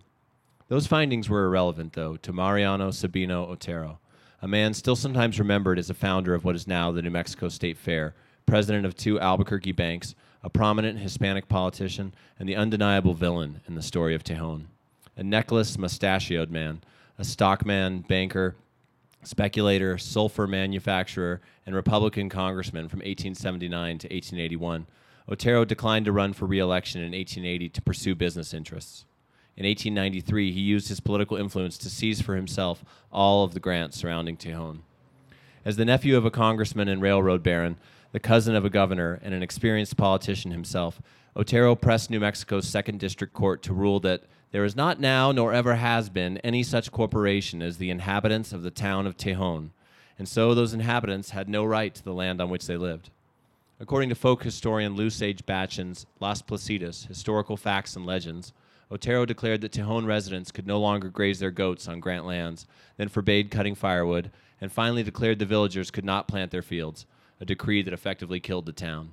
Those 0.67 0.87
findings 0.87 1.29
were 1.29 1.45
irrelevant, 1.45 1.93
though, 1.93 2.17
to 2.17 2.33
Mariano 2.33 2.89
Sabino 2.89 3.47
Otero, 3.47 3.99
a 4.41 4.47
man 4.47 4.73
still 4.73 4.95
sometimes 4.95 5.39
remembered 5.39 5.79
as 5.79 5.89
a 5.89 5.95
founder 5.95 6.33
of 6.33 6.43
what 6.43 6.55
is 6.55 6.67
now 6.67 6.91
the 6.91 7.01
New 7.01 7.09
Mexico 7.09 7.49
State 7.49 7.77
Fair, 7.77 8.13
president 8.45 8.85
of 8.85 8.95
two 8.95 9.19
Albuquerque 9.19 9.71
banks, 9.71 10.13
a 10.43 10.49
prominent 10.49 10.99
Hispanic 10.99 11.47
politician, 11.47 12.13
and 12.39 12.47
the 12.47 12.55
undeniable 12.55 13.13
villain 13.13 13.61
in 13.67 13.75
the 13.75 13.81
story 13.81 14.13
of 14.13 14.23
Tejon. 14.23 14.65
A 15.15 15.23
necklace 15.23 15.77
mustachioed 15.77 16.51
man, 16.51 16.81
a 17.17 17.23
stockman, 17.23 18.01
banker, 18.01 18.55
speculator, 19.23 19.97
sulfur 19.97 20.45
manufacturer, 20.45 21.41
and 21.65 21.75
Republican 21.75 22.29
congressman 22.29 22.87
from 22.87 22.99
1879 22.99 23.97
to 23.99 24.07
1881, 24.07 24.85
Otero 25.29 25.65
declined 25.65 26.05
to 26.05 26.11
run 26.11 26.33
for 26.33 26.45
re 26.45 26.59
election 26.59 27.01
in 27.01 27.11
1880 27.11 27.69
to 27.69 27.81
pursue 27.81 28.15
business 28.15 28.53
interests. 28.53 29.05
In 29.57 29.65
1893, 29.65 30.51
he 30.51 30.59
used 30.59 30.87
his 30.87 30.99
political 30.99 31.35
influence 31.35 31.77
to 31.79 31.89
seize 31.89 32.21
for 32.21 32.35
himself 32.35 32.85
all 33.11 33.43
of 33.43 33.53
the 33.53 33.59
grants 33.59 33.97
surrounding 33.97 34.37
Tejon. 34.37 34.79
As 35.65 35.75
the 35.75 35.85
nephew 35.85 36.15
of 36.15 36.25
a 36.25 36.31
congressman 36.31 36.87
and 36.87 37.01
railroad 37.01 37.43
baron, 37.43 37.77
the 38.11 38.19
cousin 38.19 38.55
of 38.55 38.63
a 38.63 38.69
governor, 38.69 39.19
and 39.21 39.33
an 39.33 39.43
experienced 39.43 39.97
politician 39.97 40.51
himself, 40.51 41.01
Otero 41.35 41.75
pressed 41.75 42.09
New 42.09 42.19
Mexico's 42.19 42.67
Second 42.67 42.99
District 42.99 43.33
Court 43.33 43.61
to 43.63 43.73
rule 43.73 43.99
that 43.99 44.23
there 44.51 44.63
is 44.63 44.75
not 44.75 44.99
now, 44.99 45.31
nor 45.31 45.53
ever 45.53 45.75
has 45.75 46.09
been, 46.09 46.37
any 46.37 46.63
such 46.63 46.91
corporation 46.91 47.61
as 47.61 47.77
the 47.77 47.89
inhabitants 47.89 48.53
of 48.53 48.63
the 48.63 48.71
town 48.71 49.05
of 49.05 49.17
Tejon, 49.17 49.71
and 50.17 50.27
so 50.27 50.53
those 50.53 50.73
inhabitants 50.73 51.31
had 51.31 51.49
no 51.49 51.65
right 51.65 51.93
to 51.93 52.03
the 52.03 52.13
land 52.13 52.39
on 52.39 52.49
which 52.49 52.65
they 52.65 52.77
lived. 52.77 53.09
According 53.79 54.09
to 54.09 54.15
folk 54.15 54.41
historian 54.41 54.95
Lou 54.95 55.11
Sage 55.11 55.45
Batchen's 55.45 56.07
Las 56.19 56.41
Placitas, 56.41 57.07
Historical 57.07 57.55
Facts 57.55 57.95
and 57.95 58.07
Legends, 58.07 58.51
Otero 58.89 59.23
declared 59.23 59.61
that 59.61 59.71
Tejon 59.71 60.07
residents 60.07 60.51
could 60.51 60.65
no 60.65 60.79
longer 60.79 61.09
graze 61.09 61.39
their 61.39 61.51
goats 61.51 61.87
on 61.87 61.99
grant 61.99 62.25
lands, 62.25 62.65
then 62.95 63.07
forbade 63.07 63.51
cutting 63.51 63.75
firewood, 63.75 64.31
and 64.59 64.71
finally 64.71 65.03
declared 65.03 65.37
the 65.37 65.45
villagers 65.45 65.91
could 65.91 66.05
not 66.05 66.27
plant 66.27 66.49
their 66.49 66.63
fields, 66.63 67.05
a 67.39 67.45
decree 67.45 67.83
that 67.83 67.93
effectively 67.93 68.39
killed 68.39 68.65
the 68.65 68.71
town. 68.71 69.11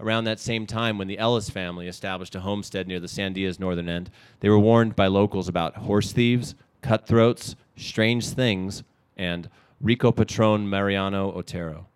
Around 0.00 0.24
that 0.24 0.40
same 0.40 0.66
time, 0.66 0.98
when 0.98 1.06
the 1.06 1.18
Ellis 1.18 1.48
family 1.48 1.86
established 1.86 2.34
a 2.34 2.40
homestead 2.40 2.88
near 2.88 2.98
the 2.98 3.06
Sandias 3.06 3.60
northern 3.60 3.88
end, 3.88 4.10
they 4.40 4.48
were 4.48 4.58
warned 4.58 4.96
by 4.96 5.06
locals 5.06 5.48
about 5.48 5.76
horse 5.76 6.10
thieves, 6.10 6.56
cutthroats, 6.80 7.54
strange 7.76 8.28
things, 8.30 8.82
and 9.16 9.48
Rico 9.80 10.10
Patron 10.10 10.68
Mariano 10.68 11.32
Otero. 11.32 11.86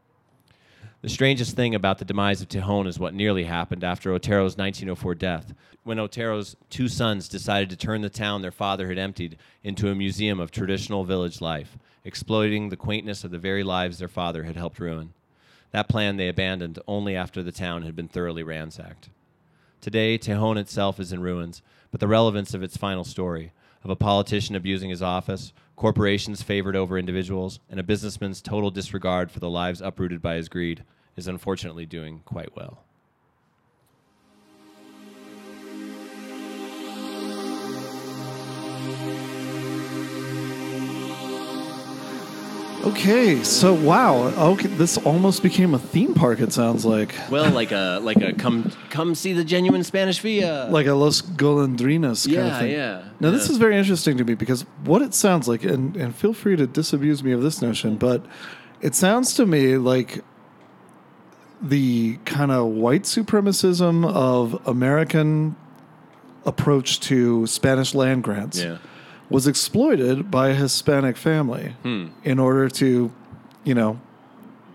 The 1.06 1.10
strangest 1.10 1.54
thing 1.54 1.76
about 1.76 1.98
the 1.98 2.04
demise 2.04 2.42
of 2.42 2.48
Tejon 2.48 2.88
is 2.88 2.98
what 2.98 3.14
nearly 3.14 3.44
happened 3.44 3.84
after 3.84 4.10
Otero's 4.10 4.56
1904 4.56 5.14
death, 5.14 5.54
when 5.84 6.00
Otero's 6.00 6.56
two 6.68 6.88
sons 6.88 7.28
decided 7.28 7.70
to 7.70 7.76
turn 7.76 8.00
the 8.00 8.10
town 8.10 8.42
their 8.42 8.50
father 8.50 8.88
had 8.88 8.98
emptied 8.98 9.38
into 9.62 9.88
a 9.88 9.94
museum 9.94 10.40
of 10.40 10.50
traditional 10.50 11.04
village 11.04 11.40
life, 11.40 11.78
exploiting 12.04 12.70
the 12.70 12.76
quaintness 12.76 13.22
of 13.22 13.30
the 13.30 13.38
very 13.38 13.62
lives 13.62 14.00
their 14.00 14.08
father 14.08 14.42
had 14.42 14.56
helped 14.56 14.80
ruin. 14.80 15.12
That 15.70 15.88
plan 15.88 16.16
they 16.16 16.26
abandoned 16.26 16.80
only 16.88 17.14
after 17.14 17.40
the 17.40 17.52
town 17.52 17.82
had 17.82 17.94
been 17.94 18.08
thoroughly 18.08 18.42
ransacked. 18.42 19.08
Today, 19.80 20.18
Tejon 20.18 20.58
itself 20.58 20.98
is 20.98 21.12
in 21.12 21.20
ruins, 21.20 21.62
but 21.92 22.00
the 22.00 22.08
relevance 22.08 22.52
of 22.52 22.64
its 22.64 22.76
final 22.76 23.04
story 23.04 23.52
of 23.84 23.90
a 23.90 23.94
politician 23.94 24.56
abusing 24.56 24.90
his 24.90 25.02
office, 25.02 25.52
corporations 25.76 26.42
favored 26.42 26.74
over 26.74 26.98
individuals, 26.98 27.60
and 27.70 27.78
a 27.78 27.84
businessman's 27.84 28.42
total 28.42 28.72
disregard 28.72 29.30
for 29.30 29.38
the 29.38 29.48
lives 29.48 29.80
uprooted 29.80 30.20
by 30.20 30.34
his 30.34 30.48
greed 30.48 30.82
is 31.16 31.26
unfortunately 31.28 31.86
doing 31.86 32.20
quite 32.24 32.54
well. 32.56 32.82
Okay, 42.84 43.42
so 43.42 43.74
wow. 43.74 44.26
Okay, 44.52 44.68
this 44.68 44.96
almost 44.98 45.42
became 45.42 45.74
a 45.74 45.78
theme 45.78 46.14
park. 46.14 46.38
It 46.40 46.52
sounds 46.52 46.84
like 46.84 47.12
Well, 47.30 47.50
like 47.50 47.72
a 47.72 47.98
like 48.00 48.18
a 48.22 48.32
come 48.32 48.70
come 48.90 49.16
see 49.16 49.32
the 49.32 49.42
genuine 49.42 49.82
Spanish 49.82 50.20
Villa. 50.20 50.68
like 50.70 50.86
a 50.86 50.94
Los 50.94 51.20
Golondrinas 51.20 52.32
kind 52.32 52.48
of 52.48 52.58
thing. 52.58 52.70
yeah, 52.72 53.02
Now 53.18 53.32
this 53.32 53.50
is 53.50 53.56
very 53.56 53.76
interesting 53.76 54.16
to 54.18 54.24
me 54.24 54.34
because 54.34 54.62
what 54.84 55.02
it 55.02 55.14
sounds 55.14 55.48
like, 55.48 55.64
and 55.64 55.96
and 55.96 56.14
feel 56.14 56.32
free 56.32 56.54
to 56.54 56.66
disabuse 56.66 57.24
me 57.24 57.32
of 57.32 57.42
this 57.42 57.60
notion, 57.60 57.96
but 57.96 58.24
it 58.80 58.94
sounds 58.94 59.34
to 59.34 59.46
me 59.46 59.78
like 59.78 60.22
the 61.62 62.18
kind 62.24 62.50
of 62.52 62.66
white 62.66 63.02
supremacism 63.02 64.04
of 64.12 64.60
American 64.66 65.56
approach 66.44 67.00
to 67.00 67.46
Spanish 67.46 67.94
land 67.94 68.22
grants 68.22 68.60
yeah. 68.62 68.78
was 69.30 69.46
exploited 69.46 70.30
by 70.30 70.48
a 70.50 70.54
Hispanic 70.54 71.16
family 71.16 71.74
Hmm. 71.82 72.08
in 72.24 72.38
order 72.38 72.68
to, 72.68 73.10
you 73.64 73.74
know, 73.74 73.98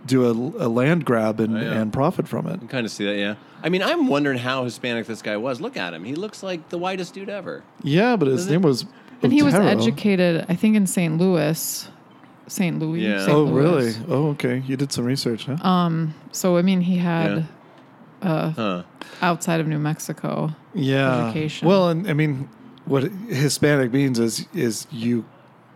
do 0.05 0.25
a, 0.25 0.65
a 0.65 0.67
land 0.67 1.05
grab 1.05 1.39
and, 1.39 1.53
yeah. 1.53 1.73
and 1.79 1.93
profit 1.93 2.27
from 2.27 2.47
it. 2.47 2.59
I 2.63 2.65
kind 2.65 2.85
of 2.85 2.91
see 2.91 3.05
that, 3.05 3.15
yeah. 3.15 3.35
I 3.63 3.69
mean, 3.69 3.83
I'm 3.83 4.07
wondering 4.07 4.39
how 4.39 4.63
Hispanic 4.63 5.05
this 5.05 5.21
guy 5.21 5.37
was. 5.37 5.61
Look 5.61 5.77
at 5.77 5.93
him. 5.93 6.03
He 6.03 6.15
looks 6.15 6.41
like 6.41 6.69
the 6.69 6.79
whitest 6.79 7.13
dude 7.13 7.29
ever. 7.29 7.63
Yeah, 7.83 8.15
but 8.15 8.27
his 8.27 8.41
Does 8.41 8.47
it- 8.47 8.51
name 8.51 8.61
was. 8.63 8.85
And 9.23 9.31
he 9.31 9.43
was 9.43 9.53
educated, 9.53 10.47
I 10.49 10.55
think, 10.55 10.75
in 10.75 10.87
St. 10.87 11.15
Louis. 11.19 11.87
St. 12.51 12.77
Louis. 12.79 13.01
Yeah. 13.01 13.19
St. 13.19 13.31
Oh, 13.31 13.43
Louis. 13.43 13.61
really? 13.63 13.93
Oh, 14.09 14.29
okay. 14.31 14.61
You 14.67 14.75
did 14.75 14.91
some 14.91 15.05
research, 15.05 15.45
huh? 15.45 15.55
Um, 15.67 16.13
so 16.33 16.57
I 16.57 16.61
mean, 16.61 16.81
he 16.81 16.97
had 16.97 17.45
Huh. 18.21 18.83
outside 19.21 19.59
of 19.61 19.67
New 19.67 19.79
Mexico. 19.79 20.51
yeah. 20.73 21.27
education. 21.29 21.67
Well, 21.67 21.89
and 21.89 22.07
I 22.09 22.13
mean, 22.13 22.49
what 22.85 23.03
Hispanic 23.29 23.91
means 23.93 24.19
is 24.19 24.45
is 24.53 24.85
you 24.91 25.23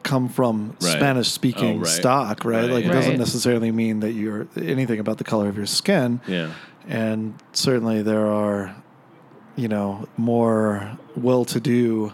come 0.04 0.28
from 0.30 0.76
Right. 0.82 0.92
Spanish 0.92 1.30
speaking 1.32 1.78
Oh, 1.78 1.82
right. 1.84 1.88
stock, 1.88 2.46
right? 2.46 2.64
Right, 2.64 2.72
Like 2.72 2.86
it 2.86 2.92
doesn't 2.92 3.18
necessarily 3.18 3.72
mean 3.72 4.02
that 4.02 4.12
you're 4.12 4.48
anything 4.58 5.00
about 5.00 5.18
the 5.18 5.24
color 5.24 5.48
of 5.48 5.56
your 5.58 5.66
skin. 5.66 6.20
Yeah. 6.28 6.50
And 6.88 7.34
certainly 7.54 8.04
there 8.04 8.28
are, 8.28 8.76
you 9.56 9.68
know, 9.68 10.08
more 10.18 10.92
well-to-do 11.16 12.14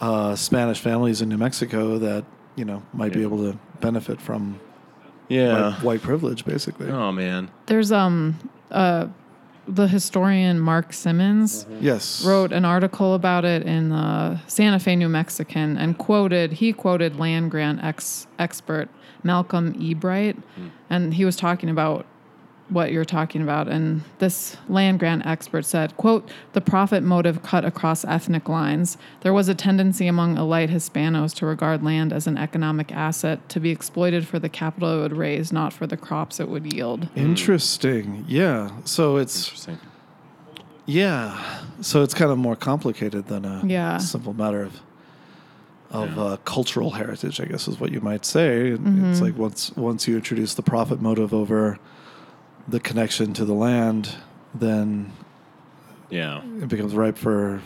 uh, 0.00 0.34
Spanish 0.34 0.80
families 0.80 1.22
in 1.22 1.28
New 1.30 1.38
Mexico 1.38 1.98
that 1.98 2.24
you 2.56 2.64
know 2.64 2.82
might 2.92 3.12
be 3.12 3.22
able 3.22 3.38
to 3.50 3.58
benefit 3.80 4.20
from 4.20 4.58
Yeah. 5.28 5.70
white, 5.72 5.82
white 5.82 6.02
privilege, 6.02 6.44
basically. 6.44 6.88
Oh 6.90 7.12
man. 7.12 7.50
There's 7.66 7.90
um 7.92 8.36
uh 8.70 9.06
the 9.66 9.88
historian 9.88 10.60
Mark 10.60 10.92
Simmons 10.92 11.66
Yes. 11.80 12.22
wrote 12.24 12.52
an 12.52 12.64
article 12.66 13.14
about 13.14 13.44
it 13.46 13.62
in 13.62 13.88
the 13.88 14.38
Santa 14.46 14.78
Fe 14.78 14.94
New 14.94 15.08
Mexican 15.08 15.78
and 15.78 15.96
quoted 15.96 16.52
he 16.52 16.72
quoted 16.74 17.18
land 17.18 17.50
grant 17.50 17.82
ex 17.82 18.26
expert 18.38 18.88
Malcolm 19.22 19.74
E. 19.78 19.94
Bright 19.94 20.36
and 20.90 21.14
he 21.14 21.24
was 21.24 21.34
talking 21.36 21.70
about 21.70 22.04
what 22.70 22.90
you're 22.90 23.04
talking 23.04 23.42
about 23.42 23.68
and 23.68 24.00
this 24.20 24.56
land 24.70 24.98
grant 24.98 25.24
expert 25.26 25.64
said 25.66 25.94
quote 25.98 26.30
the 26.54 26.60
profit 26.62 27.02
motive 27.02 27.42
cut 27.42 27.62
across 27.62 28.06
ethnic 28.06 28.48
lines 28.48 28.96
there 29.20 29.34
was 29.34 29.48
a 29.48 29.54
tendency 29.54 30.06
among 30.06 30.38
elite 30.38 30.70
hispanos 30.70 31.34
to 31.34 31.44
regard 31.44 31.82
land 31.84 32.10
as 32.10 32.26
an 32.26 32.38
economic 32.38 32.90
asset 32.90 33.46
to 33.50 33.60
be 33.60 33.70
exploited 33.70 34.26
for 34.26 34.38
the 34.38 34.48
capital 34.48 34.98
it 34.98 35.02
would 35.02 35.12
raise 35.16 35.52
not 35.52 35.74
for 35.74 35.86
the 35.86 35.96
crops 35.96 36.40
it 36.40 36.48
would 36.48 36.72
yield 36.72 37.06
Interesting. 37.14 38.24
Yeah. 38.26 38.70
So 38.84 39.18
it's 39.18 39.44
Interesting. 39.48 39.78
yeah. 40.86 41.60
So 41.80 42.02
it's 42.02 42.14
kind 42.14 42.30
of 42.30 42.38
more 42.38 42.56
complicated 42.56 43.26
than 43.28 43.44
a 43.44 43.62
Yeah. 43.66 43.98
simple 43.98 44.32
matter 44.32 44.62
of 44.62 44.80
of 45.90 46.18
uh, 46.18 46.36
cultural 46.44 46.90
heritage, 46.90 47.40
I 47.40 47.44
guess 47.44 47.68
is 47.68 47.78
what 47.78 47.92
you 47.92 48.00
might 48.00 48.24
say. 48.24 48.70
It's 48.84 49.20
like 49.20 49.36
once 49.38 49.70
once 49.76 50.08
you 50.08 50.16
introduce 50.16 50.54
the 50.54 50.62
profit 50.62 51.00
motive 51.00 51.32
over 51.32 51.78
the 52.68 52.80
connection 52.80 53.32
to 53.34 53.44
the 53.44 53.52
land, 53.54 54.16
then 54.54 55.12
Yeah. 56.10 56.42
it 56.60 56.68
becomes 56.68 56.94
ripe 56.94 57.18
for, 57.18 57.62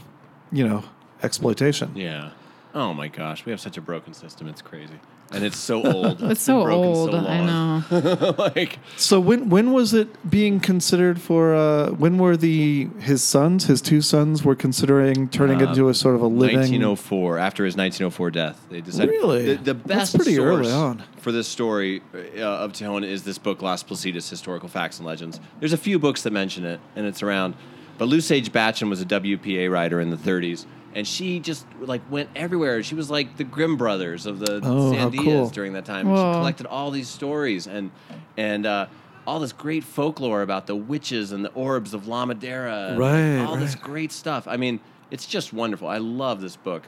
you 0.53 0.67
know, 0.67 0.85
exploitation. 1.23 1.93
Yeah. 1.95 2.31
Oh 2.75 2.93
my 2.95 3.09
gosh, 3.09 3.45
we 3.47 3.51
have 3.53 3.61
such 3.61 3.77
a 3.77 3.81
broken 3.81 4.13
system. 4.15 4.47
It's 4.49 4.63
crazy. 4.63 5.01
And 5.31 5.45
it's 5.45 5.59
so 5.59 5.83
old. 5.85 6.23
It's 6.31 6.41
so 6.41 6.65
broken 6.65 6.85
old. 6.85 7.11
so 7.11 7.19
I 7.19 7.45
know. 7.45 8.35
like 8.39 8.79
So 8.97 9.21
when 9.21 9.51
when 9.51 9.73
was 9.73 9.93
it 9.93 10.09
being 10.31 10.59
considered 10.59 11.21
for? 11.21 11.55
Uh, 11.55 11.91
when 11.91 12.17
were 12.19 12.37
the 12.37 12.89
his 13.01 13.23
sons, 13.23 13.67
his 13.67 13.83
two 13.83 14.01
sons, 14.01 14.43
were 14.45 14.55
considering 14.55 15.29
turning 15.29 15.61
it 15.61 15.69
into 15.69 15.89
a 15.89 15.95
sort 15.95 16.15
of 16.15 16.23
a 16.23 16.27
living? 16.27 16.57
1904, 16.57 17.39
after 17.39 17.65
his 17.65 17.77
1904 17.77 18.31
death, 18.31 18.67
they 18.71 18.81
decided. 18.81 19.11
Really? 19.11 19.55
The, 19.57 19.75
the 19.75 19.75
That's 19.75 20.15
pretty 20.15 20.39
early 20.39 20.73
on. 20.73 21.03
for 21.19 21.31
this 21.31 21.47
story 21.47 22.03
uh, 22.15 22.65
of 22.65 22.73
Tejon 22.73 23.05
is 23.05 23.25
this 23.25 23.39
book, 23.39 23.61
Las 23.61 23.83
Placitas: 23.83 24.31
Historical 24.31 24.69
Facts 24.69 24.99
and 24.99 25.07
Legends. 25.07 25.41
There's 25.61 25.75
a 25.75 25.79
few 25.79 25.99
books 25.99 26.23
that 26.23 26.33
mention 26.33 26.65
it, 26.65 26.81
and 26.97 27.07
it's 27.07 27.23
around. 27.23 27.55
But 27.99 28.07
Lou 28.07 28.21
Sage 28.21 28.53
Batchen 28.53 28.89
was 28.89 29.03
a 29.03 29.05
WPA 29.05 29.71
writer 29.71 30.01
in 30.01 30.11
the 30.11 30.17
30s, 30.17 30.67
and 30.95 31.07
she 31.07 31.41
just 31.41 31.67
like 31.81 32.03
went 32.11 32.31
everywhere. 32.37 32.83
She 32.83 32.95
was 32.95 33.11
like 33.11 33.37
the 33.37 33.45
Grimm 33.45 33.77
brothers 33.77 34.27
of 34.27 34.39
the 34.39 34.61
Oh, 34.63 34.93
Sandias 34.93 35.23
cool. 35.25 35.49
during 35.51 35.73
that 35.75 35.85
time. 35.85 36.09
Whoa. 36.09 36.17
She 36.17 36.39
collected 36.39 36.67
all 36.67 36.91
these 36.91 37.09
stories 37.09 37.67
and 37.67 37.91
and. 38.37 38.67
Uh, 38.67 38.87
all 39.27 39.41
this 39.41 39.53
great 39.53 39.85
folklore 39.85 40.41
about 40.41 40.67
the 40.67 40.75
witches 40.75 41.33
and 41.33 41.45
the 41.45 41.53
orbs 41.53 41.93
of 41.93 42.09
La 42.09 42.25
Madera, 42.25 42.89
and 42.89 42.99
Right, 42.99 43.45
All 43.45 43.57
this 43.57 43.75
great 43.75 44.11
stuff. 44.11 44.49
I 44.49 44.57
mean, 44.57 44.81
it's 45.11 45.27
just 45.27 45.53
wonderful. 45.53 45.87
I 45.87 45.99
love 45.99 46.41
this 46.41 46.57
book. 46.57 46.85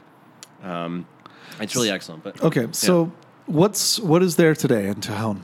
Um, 0.63 1.05
it's 1.59 1.75
really 1.75 1.91
excellent. 1.91 2.23
But 2.23 2.41
Okay, 2.41 2.61
yeah. 2.61 2.67
so 2.71 3.11
what's 3.45 3.99
what 3.99 4.23
is 4.23 4.37
there 4.37 4.55
today 4.55 4.87
in 4.87 4.95
Tejon? 4.95 5.41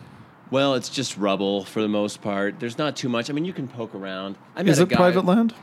well, 0.50 0.74
it's 0.74 0.90
just 0.90 1.16
rubble 1.20 1.66
for 1.66 1.84
the 1.84 1.88
most 1.88 2.24
part. 2.24 2.60
There's 2.60 2.80
not 2.80 2.96
too 2.96 3.10
much. 3.10 3.30
I 3.30 3.34
mean, 3.34 3.46
you 3.46 3.54
can 3.54 3.68
poke 3.68 3.94
around. 3.94 4.36
I 4.56 4.64
met 4.64 4.72
Is 4.72 4.80
a 4.80 4.84
it 4.84 4.90
guy- 4.90 4.96
private 4.96 5.26
land? 5.26 5.54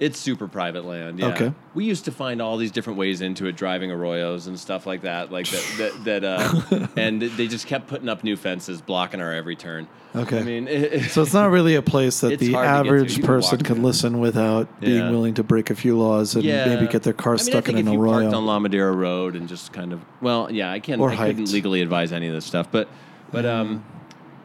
It's 0.00 0.18
super 0.18 0.48
private 0.48 0.86
land. 0.86 1.18
Yeah. 1.18 1.26
Okay. 1.26 1.52
We 1.74 1.84
used 1.84 2.06
to 2.06 2.10
find 2.10 2.40
all 2.40 2.56
these 2.56 2.70
different 2.70 2.98
ways 2.98 3.20
into 3.20 3.46
it, 3.46 3.54
driving 3.54 3.90
arroyos 3.90 4.46
and 4.46 4.58
stuff 4.58 4.86
like 4.86 5.02
that. 5.02 5.30
Like 5.30 5.46
that. 5.48 5.74
that, 6.04 6.22
that 6.22 6.24
uh, 6.24 6.86
and 6.96 7.20
they 7.20 7.46
just 7.46 7.66
kept 7.66 7.86
putting 7.86 8.08
up 8.08 8.24
new 8.24 8.36
fences, 8.36 8.80
blocking 8.80 9.20
our 9.20 9.30
every 9.30 9.56
turn. 9.56 9.86
Okay. 10.16 10.38
I 10.38 10.42
mean, 10.42 10.68
it, 10.68 11.02
So 11.10 11.20
it's 11.20 11.34
not 11.34 11.50
really 11.50 11.74
a 11.74 11.82
place 11.82 12.20
that 12.20 12.38
the 12.38 12.52
hard 12.52 12.66
to 12.66 12.68
get 12.68 12.82
to. 12.82 12.88
average 12.88 13.22
person 13.22 13.58
can 13.58 13.76
through. 13.76 13.84
listen 13.84 14.20
without 14.20 14.80
being 14.80 15.10
willing 15.10 15.34
to 15.34 15.42
break 15.42 15.68
a 15.68 15.74
few 15.74 15.98
laws 15.98 16.34
and 16.34 16.44
yeah. 16.44 16.64
maybe 16.64 16.90
get 16.90 17.02
their 17.02 17.12
car 17.12 17.34
I 17.34 17.36
mean, 17.36 17.44
stuck 17.44 17.68
in 17.68 17.76
an 17.76 17.86
if 17.86 17.92
you 17.92 17.98
parked 18.02 18.34
on. 18.34 18.46
La 18.46 18.58
Madera 18.58 18.92
Road 18.92 19.36
and 19.36 19.48
just 19.48 19.74
kind 19.74 19.92
of 19.92 20.00
well, 20.22 20.50
yeah, 20.50 20.72
I 20.72 20.80
can't. 20.80 21.00
Or 21.00 21.10
I 21.10 21.16
couldn't 21.16 21.52
legally 21.52 21.82
advise 21.82 22.10
any 22.12 22.26
of 22.26 22.32
this 22.34 22.46
stuff, 22.46 22.72
but 22.72 22.88
but 23.30 23.44
um, 23.44 23.84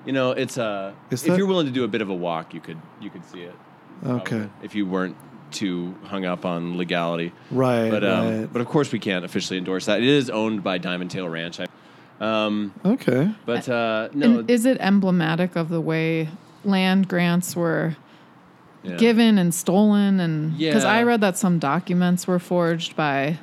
you 0.05 0.11
know, 0.11 0.31
it's 0.31 0.57
uh, 0.57 0.91
Is 1.09 1.23
if 1.23 1.29
that- 1.29 1.37
you're 1.37 1.47
willing 1.47 1.65
to 1.65 1.71
do 1.71 1.85
a 1.85 1.87
bit 1.87 2.01
of 2.01 2.09
a 2.09 2.13
walk, 2.13 2.53
you 2.53 2.59
could 2.59 2.77
you 2.99 3.09
could 3.09 3.23
see 3.25 3.41
it. 3.41 3.55
Okay. 4.05 4.49
If 4.61 4.75
you 4.75 4.85
weren't 4.85 5.15
too 5.51 5.95
hung 6.05 6.25
up 6.25 6.45
on 6.45 6.77
legality, 6.77 7.31
Right, 7.51 7.89
But 7.89 8.03
um, 8.03 8.39
right. 8.41 8.53
but 8.53 8.61
of 8.61 8.67
course 8.67 8.91
we 8.91 8.99
can't 8.99 9.23
officially 9.25 9.57
endorse 9.57 9.85
that. 9.85 9.99
It 10.01 10.07
is 10.07 10.29
owned 10.29 10.63
by 10.63 10.77
Diamond 10.77 11.11
Tail 11.11 11.27
Ranch. 11.29 11.59
I, 11.59 11.65
um, 12.19 12.73
Okay. 12.83 13.31
but 13.45 13.67
uh, 13.69 14.09
no, 14.13 14.39
And 14.39 14.49
is 14.49 14.65
it 14.65 14.77
emblematic 14.79 15.55
of 15.55 15.69
the 15.69 15.81
way 15.81 16.29
land 16.63 17.07
grants 17.07 17.55
were 17.55 17.95
yeah. 18.83 18.95
given 18.97 19.37
and 19.37 19.53
stolen? 19.53 20.19
And 20.19 20.57
because 20.57 20.83
Yeah. 20.83 20.91
I 20.91 21.03
read 21.03 21.21
that 21.21 21.37
some 21.37 21.59
documents 21.59 22.27
were 22.27 22.39
forged 22.39 22.95
by 22.95 23.37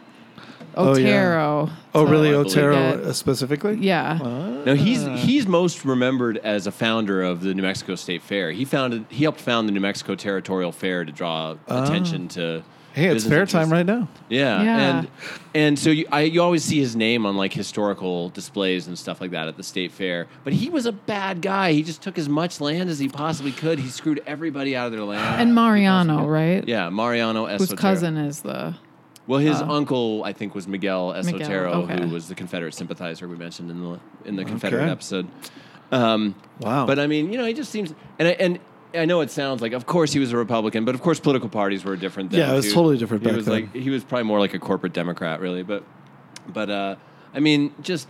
Oh, 0.77 0.97
yeah. 0.97 1.09
Otero. 1.09 1.71
Oh, 1.95 2.07
really, 2.07 2.33
Otero 2.33 2.75
that. 2.75 3.01
uh, 3.05 3.13
specifically? 3.13 3.77
Yeah. 3.81 4.19
No, 4.65 4.75
he's 4.75 5.05
he's 5.23 5.47
most 5.47 5.85
remembered 5.85 6.39
as 6.39 6.67
a 6.67 6.73
founder 6.73 7.23
of 7.23 7.41
the 7.43 7.53
New 7.55 7.63
Mexico 7.63 7.95
State 7.95 8.23
Fair. 8.23 8.51
He 8.53 8.65
founded 8.65 9.05
he 9.09 9.25
helped 9.25 9.41
found 9.41 9.69
the 9.69 9.73
New 9.73 9.81
Mexico 9.81 10.15
Territorial 10.15 10.73
Fair 10.73 11.05
to 11.05 11.13
draw 11.13 11.57
attention 11.69 12.29
to. 12.29 12.63
Hey, 12.95 13.07
it's 13.07 13.25
fair 13.25 13.41
interests. 13.41 13.55
time 13.55 13.73
right 13.73 13.87
now. 13.87 14.07
Yeah, 14.29 14.63
Yeah. 14.63 14.99
and 14.99 15.09
and 15.55 15.79
so 15.79 15.89
you 15.89 16.07
I, 16.13 16.23
you 16.23 16.43
always 16.43 16.63
see 16.63 16.79
his 16.79 16.95
name 16.95 17.25
on 17.25 17.39
like 17.39 17.51
historical 17.55 18.29
displays 18.29 18.87
and 18.87 18.99
stuff 18.99 19.19
like 19.19 19.31
that 19.31 19.49
at 19.49 19.57
the 19.57 19.63
state 19.63 19.93
fair. 19.93 20.27
But 20.45 20.53
he 20.53 20.69
was 20.69 20.85
a 20.85 20.93
bad 20.93 21.41
guy. 21.41 21.73
He 21.73 21.83
just 21.83 22.03
took 22.03 22.19
as 22.19 22.29
much 22.29 22.61
land 22.61 22.91
as 22.91 22.99
he 22.99 23.09
possibly 23.09 23.51
could. 23.53 23.79
He 23.79 23.89
screwed 23.89 24.23
everybody 24.27 24.77
out 24.77 24.87
of 24.87 24.93
their 24.93 25.05
land. 25.05 25.41
And 25.41 25.55
Mariano, 25.55 26.27
right? 26.27 26.69
yeah, 26.69 26.91
Mariano 26.91 27.47
Esotero. 27.47 27.59
Whose 27.61 27.73
cousin 27.73 28.17
is 28.19 28.43
the. 28.43 28.75
Well, 29.27 29.39
his 29.41 29.61
uncle, 29.61 30.25
I 30.25 30.33
think, 30.33 30.55
was 30.55 30.67
Miguel 30.67 31.13
Miguel, 31.25 31.65
okay. 31.85 32.03
who 32.03 32.09
was 32.09 32.29
the 32.29 32.35
Confederate 32.35 32.75
sympathizer 32.75 33.29
we 33.29 33.37
mentioned 33.37 33.71
in 33.71 33.81
the 33.81 34.01
in 34.25 34.37
the 34.37 34.45
Confederate 34.45 34.83
Okay. 34.83 34.91
episode. 34.91 35.29
Um, 35.93 36.35
Wow. 36.61 36.87
But 36.87 36.99
I 36.99 37.07
mean, 37.07 37.33
you 37.33 37.39
know, 37.39 37.45
he 37.45 37.55
just 37.55 37.71
seems, 37.71 37.93
and 38.19 38.29
I, 38.29 38.31
and 38.33 38.59
I 38.95 39.05
know 39.05 39.21
it 39.21 39.31
sounds 39.31 39.63
like, 39.63 39.73
of 39.73 39.85
course, 39.87 40.13
he 40.13 40.19
was 40.21 40.33
a 40.33 40.37
Republican, 40.37 40.85
but 40.85 40.95
of 40.95 41.03
course, 41.03 41.19
political 41.21 41.49
parties 41.49 41.85
were 41.85 41.97
different. 41.97 42.31
Then 42.31 42.41
Yeah, 42.41 42.53
it 42.53 42.57
was 42.57 42.67
too. 42.67 42.75
totally 42.75 42.99
different 42.99 43.23
He 43.23 43.29
back 43.29 43.37
was 43.37 43.47
then. 43.47 43.55
like 43.55 43.75
he 43.75 43.91
was 43.91 44.05
probably 44.05 44.25
more 44.25 44.39
like 44.41 44.55
a 44.55 44.59
corporate 44.59 44.93
Democrat, 44.93 45.41
really. 45.41 45.63
But 45.63 45.83
but 46.53 46.71
uh, 46.71 46.97
I 47.35 47.41
mean, 47.41 47.75
just 47.83 48.09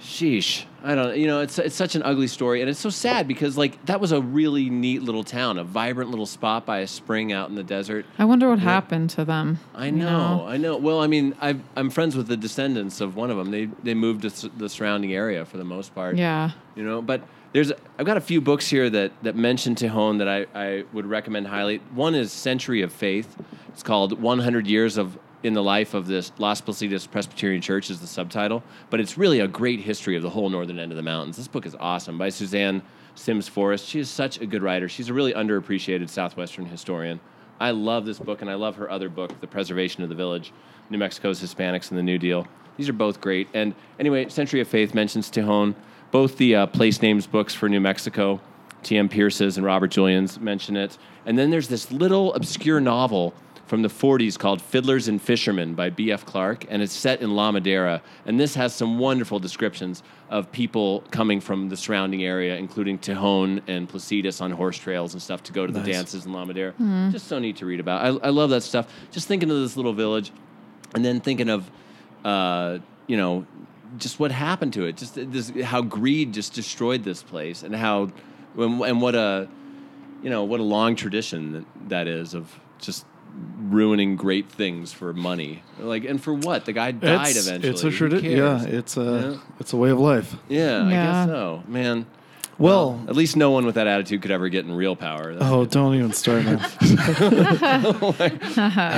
sheesh. 0.00 0.64
I 0.82 0.94
don't. 0.94 1.16
You 1.16 1.26
know, 1.26 1.40
it's 1.40 1.58
it's 1.58 1.74
such 1.74 1.94
an 1.94 2.02
ugly 2.02 2.28
story, 2.28 2.60
and 2.60 2.70
it's 2.70 2.78
so 2.78 2.90
sad 2.90 3.26
because 3.26 3.56
like 3.56 3.84
that 3.86 4.00
was 4.00 4.12
a 4.12 4.20
really 4.20 4.70
neat 4.70 5.02
little 5.02 5.24
town, 5.24 5.58
a 5.58 5.64
vibrant 5.64 6.10
little 6.10 6.26
spot 6.26 6.64
by 6.64 6.78
a 6.78 6.86
spring 6.86 7.32
out 7.32 7.48
in 7.48 7.54
the 7.54 7.64
desert. 7.64 8.06
I 8.18 8.24
wonder 8.24 8.48
what 8.48 8.60
happened 8.60 9.10
to 9.10 9.24
them. 9.24 9.58
I 9.74 9.86
you 9.86 9.92
know, 9.92 10.44
I 10.46 10.56
know. 10.58 10.76
Well, 10.76 11.00
I 11.00 11.06
mean, 11.06 11.34
i 11.40 11.56
I'm 11.76 11.90
friends 11.90 12.16
with 12.16 12.28
the 12.28 12.36
descendants 12.36 13.00
of 13.00 13.16
one 13.16 13.30
of 13.30 13.36
them. 13.36 13.50
They 13.50 13.66
they 13.82 13.94
moved 13.94 14.22
to 14.22 14.48
the 14.48 14.68
surrounding 14.68 15.12
area 15.12 15.44
for 15.44 15.56
the 15.56 15.64
most 15.64 15.94
part. 15.94 16.16
Yeah. 16.16 16.52
You 16.76 16.84
know, 16.84 17.02
but 17.02 17.22
there's 17.52 17.72
I've 17.98 18.06
got 18.06 18.16
a 18.16 18.20
few 18.20 18.40
books 18.40 18.68
here 18.68 18.88
that 18.90 19.12
that 19.22 19.34
mention 19.34 19.74
Tejon 19.74 20.18
that 20.18 20.28
I 20.28 20.46
I 20.54 20.84
would 20.92 21.06
recommend 21.06 21.48
highly. 21.48 21.78
One 21.94 22.14
is 22.14 22.30
Century 22.30 22.82
of 22.82 22.92
Faith. 22.92 23.36
It's 23.68 23.82
called 23.82 24.20
100 24.20 24.66
Years 24.66 24.96
of 24.96 25.18
in 25.46 25.54
the 25.54 25.62
Life 25.62 25.94
of 25.94 26.08
this 26.08 26.32
Las 26.38 26.60
Placitas 26.60 27.08
Presbyterian 27.08 27.62
Church 27.62 27.88
is 27.88 28.00
the 28.00 28.06
subtitle, 28.08 28.64
but 28.90 28.98
it's 28.98 29.16
really 29.16 29.38
a 29.38 29.46
great 29.46 29.78
history 29.78 30.16
of 30.16 30.22
the 30.22 30.30
whole 30.30 30.50
northern 30.50 30.80
end 30.80 30.90
of 30.90 30.96
the 30.96 31.02
mountains. 31.02 31.36
This 31.36 31.46
book 31.46 31.64
is 31.64 31.76
awesome 31.78 32.18
by 32.18 32.30
Suzanne 32.30 32.82
Sims 33.14 33.46
Forrest. 33.46 33.86
She 33.86 34.00
is 34.00 34.10
such 34.10 34.40
a 34.40 34.46
good 34.46 34.60
writer. 34.60 34.88
She's 34.88 35.08
a 35.08 35.14
really 35.14 35.32
underappreciated 35.32 36.08
southwestern 36.08 36.66
historian. 36.66 37.20
I 37.60 37.70
love 37.70 38.04
this 38.04 38.18
book, 38.18 38.42
and 38.42 38.50
I 38.50 38.54
love 38.54 38.74
her 38.74 38.90
other 38.90 39.08
book, 39.08 39.40
The 39.40 39.46
Preservation 39.46 40.02
of 40.02 40.08
the 40.08 40.16
Village, 40.16 40.52
New 40.90 40.98
Mexico's 40.98 41.40
Hispanics 41.40 41.90
and 41.90 41.98
the 41.98 42.02
New 42.02 42.18
Deal. 42.18 42.44
These 42.76 42.88
are 42.88 42.92
both 42.92 43.20
great. 43.20 43.46
And 43.54 43.72
anyway, 44.00 44.28
Century 44.28 44.60
of 44.60 44.66
Faith 44.66 44.94
mentions 44.94 45.30
Tejon. 45.30 45.76
Both 46.10 46.38
the 46.38 46.56
uh, 46.56 46.66
place 46.66 47.00
names 47.00 47.26
books 47.28 47.54
for 47.54 47.68
New 47.68 47.80
Mexico, 47.80 48.40
T.M. 48.82 49.08
Pearce's 49.08 49.56
and 49.56 49.64
Robert 49.64 49.92
Julyan's 49.92 50.40
mention 50.40 50.76
it. 50.76 50.98
And 51.24 51.38
then 51.38 51.50
there's 51.50 51.68
this 51.68 51.92
little 51.92 52.34
obscure 52.34 52.80
novel 52.80 53.32
from 53.66 53.82
the 53.82 53.88
40s 53.88 54.38
called 54.38 54.62
Fiddlers 54.62 55.08
and 55.08 55.20
Fishermen 55.20 55.74
by 55.74 55.90
B.F. 55.90 56.24
Clark, 56.24 56.66
and 56.68 56.82
it's 56.82 56.92
set 56.92 57.20
in 57.20 57.34
La 57.34 57.50
Madera. 57.50 58.00
And 58.24 58.38
this 58.38 58.54
has 58.54 58.74
some 58.74 58.98
wonderful 58.98 59.38
descriptions 59.40 60.02
of 60.30 60.50
people 60.52 61.02
coming 61.10 61.40
from 61.40 61.68
the 61.68 61.76
surrounding 61.76 62.24
area, 62.24 62.56
including 62.56 62.98
Tejon 62.98 63.62
and 63.66 63.88
Placitas 63.88 64.40
on 64.40 64.52
horse 64.52 64.78
trails 64.78 65.14
and 65.14 65.22
stuff 65.22 65.42
to 65.44 65.52
go 65.52 65.66
to 65.66 65.72
the 65.72 65.80
dances 65.92 66.26
in 66.26 66.32
La 66.32 66.44
Madera. 66.44 66.74
Just 67.10 67.26
so 67.26 67.38
neat 67.38 67.56
to 67.56 67.66
read 67.66 67.80
about. 67.80 68.02
I, 68.04 68.26
I 68.26 68.30
love 68.30 68.50
that 68.50 68.62
stuff. 68.62 68.92
Just 69.10 69.26
thinking 69.26 69.50
of 69.50 69.56
this 69.56 69.76
little 69.76 69.92
village, 69.92 70.30
and 70.94 71.04
then 71.04 71.20
thinking 71.20 71.48
of, 71.50 71.68
uh, 72.24 72.78
you 73.08 73.16
know, 73.16 73.46
just 73.98 74.20
what 74.20 74.30
happened 74.30 74.72
to 74.74 74.84
it. 74.84 74.96
Just 74.96 75.14
this, 75.16 75.50
how 75.64 75.82
greed 75.82 76.32
just 76.32 76.54
destroyed 76.54 77.02
this 77.02 77.22
place, 77.22 77.64
and 77.64 77.74
how, 77.74 78.12
and, 78.56 78.80
and 78.82 79.02
what 79.02 79.16
a, 79.16 79.48
you 80.22 80.30
know, 80.30 80.44
what 80.44 80.60
a 80.60 80.64
long 80.64 80.94
tradition 80.94 81.52
that, 81.52 81.64
that 81.88 82.06
is 82.06 82.32
of 82.34 82.60
just 82.78 83.06
ruining 83.68 84.16
great 84.16 84.50
things 84.50 84.92
for 84.92 85.12
money. 85.12 85.62
Like, 85.78 86.04
and 86.04 86.22
for 86.22 86.34
what? 86.34 86.64
The 86.64 86.72
guy 86.72 86.92
died 86.92 87.28
it's, 87.28 87.46
eventually. 87.46 87.72
It's 87.72 87.82
a 87.82 87.90
Who 87.90 87.96
tradition. 87.96 88.30
Yeah, 88.30 88.62
it's 88.64 88.96
a 88.96 89.02
Yeah. 89.02 89.36
it's 89.60 89.72
a 89.72 89.76
way 89.76 89.90
of 89.90 89.98
life. 89.98 90.36
Yeah, 90.48 90.82
I 90.84 90.90
Yeah. 90.90 91.06
guess 91.06 91.28
so, 91.28 91.62
man. 91.68 92.06
Well, 92.58 93.02
At 93.06 93.16
least 93.16 93.36
no 93.36 93.50
one 93.50 93.66
with 93.66 93.74
that 93.74 93.86
attitude 93.86 94.22
could 94.22 94.30
ever 94.30 94.48
get 94.48 94.64
in 94.64 94.72
real 94.72 94.96
power. 94.96 95.34
That's 95.34 95.44
oh, 95.44 95.66
don't 95.66 95.94
even 95.94 96.12
start, 96.12 96.42
man. 96.42 96.58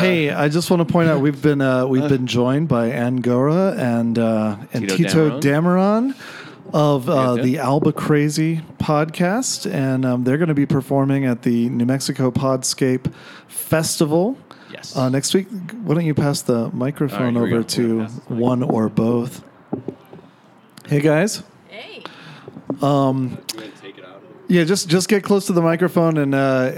hey, 0.00 0.30
I 0.30 0.48
just 0.48 0.70
want 0.70 0.86
to 0.86 0.92
point 0.92 1.08
out 1.08 1.20
we've 1.20 1.42
been 1.42 1.60
uh, 1.60 1.84
we've 1.86 2.08
been 2.08 2.28
joined 2.28 2.68
by 2.68 2.92
Angora 2.92 3.74
and 3.76 4.16
uh, 4.16 4.56
and 4.72 4.88
Tito 4.88 4.96
Tito, 4.96 5.40
Dameron. 5.40 6.14
Of 6.72 7.08
uh, 7.08 7.36
good? 7.36 7.44
the 7.44 7.58
Alba 7.58 7.92
Crazy 7.92 8.60
podcast, 8.78 9.70
and 9.72 10.04
um, 10.04 10.24
they're 10.24 10.36
going 10.36 10.48
to 10.48 10.54
be 10.54 10.66
performing 10.66 11.24
at 11.24 11.42
the 11.42 11.68
New 11.70 11.86
Mexico 11.86 12.30
Podscape 12.30 13.12
Festival 13.46 14.36
Yes. 14.70 14.94
uh, 14.94 15.08
next 15.08 15.32
week. 15.32 15.48
Why 15.82 15.94
don't 15.94 16.04
you 16.04 16.14
pass 16.14 16.42
the 16.42 16.70
microphone 16.72 17.36
All 17.38 17.42
right, 17.44 17.48
here 17.48 17.58
we 17.58 17.58
over 17.60 17.68
to 17.68 17.82
We're 17.88 17.94
gonna 17.96 18.08
pass 18.08 18.14
the 18.28 18.34
mic. 18.34 18.40
one 18.42 18.62
or 18.62 18.88
both? 18.90 19.44
Hey 20.86 21.00
guys, 21.00 21.42
Hey. 21.68 22.02
yeah, 24.48 24.64
just 24.64 24.88
just 24.88 25.08
get 25.08 25.22
close 25.24 25.46
to 25.46 25.52
the 25.54 25.62
microphone 25.62 26.16
and 26.18 26.34
uh, 26.34 26.72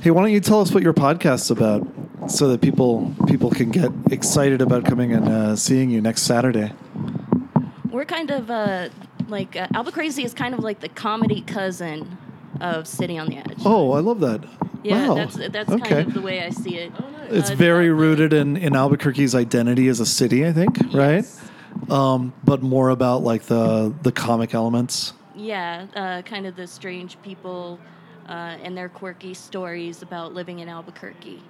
hey, 0.00 0.10
why 0.12 0.22
don't 0.22 0.32
you 0.32 0.40
tell 0.40 0.60
us 0.60 0.72
what 0.72 0.82
your 0.84 0.94
podcast's 0.94 1.50
about, 1.50 1.86
so 2.28 2.48
that 2.48 2.60
people 2.60 3.12
people 3.26 3.50
can 3.50 3.70
get 3.70 3.90
excited 4.12 4.60
about 4.62 4.84
coming 4.84 5.12
and 5.12 5.28
uh, 5.28 5.56
seeing 5.56 5.90
you 5.90 6.00
next 6.00 6.22
Saturday. 6.22 6.72
We're 7.90 8.04
kind 8.04 8.30
of 8.30 8.48
uh, 8.50 8.88
like 9.28 9.56
uh, 9.56 9.68
Alba 9.74 9.92
Crazy 9.92 10.24
is 10.24 10.34
kind 10.34 10.54
of 10.54 10.60
like 10.60 10.80
the 10.80 10.88
comedy 10.88 11.40
cousin 11.42 12.18
of 12.60 12.86
City 12.86 13.18
on 13.18 13.28
the 13.28 13.36
Edge. 13.38 13.58
Oh, 13.64 13.92
I 13.92 14.00
love 14.00 14.20
that. 14.20 14.44
yeah, 14.82 15.08
wow. 15.08 15.14
that's 15.14 15.36
that's 15.36 15.70
okay. 15.70 15.88
kind 15.88 16.08
of 16.08 16.14
the 16.14 16.20
way 16.22 16.42
I 16.42 16.50
see 16.50 16.76
it. 16.76 16.92
it's 17.30 17.50
Uh, 17.50 17.54
very 17.54 17.90
about 17.90 17.98
rooted 18.00 18.32
in, 18.32 18.56
in 18.56 18.74
Albuquerque's 18.74 19.34
identity 19.34 19.88
as 19.88 20.00
a 20.00 20.06
city, 20.06 20.46
I 20.46 20.52
think, 20.52 20.78
right? 20.92 21.24
um, 21.90 22.32
but 22.44 22.62
more 22.62 22.88
about 22.90 23.22
like 23.22 23.42
the 23.44 23.94
the 24.02 24.12
comic 24.12 24.54
elements. 24.54 25.12
Yeah, 25.36 25.86
uh, 25.94 26.22
kind 26.22 26.46
of 26.46 26.56
the 26.56 26.66
strange 26.66 27.20
people 27.22 27.78
uh, 28.28 28.32
and 28.64 28.76
their 28.76 28.88
quirky 28.88 29.34
stories 29.34 30.02
about 30.02 30.34
living 30.34 30.58
in 30.58 30.68
Albuquerque. 30.68 31.40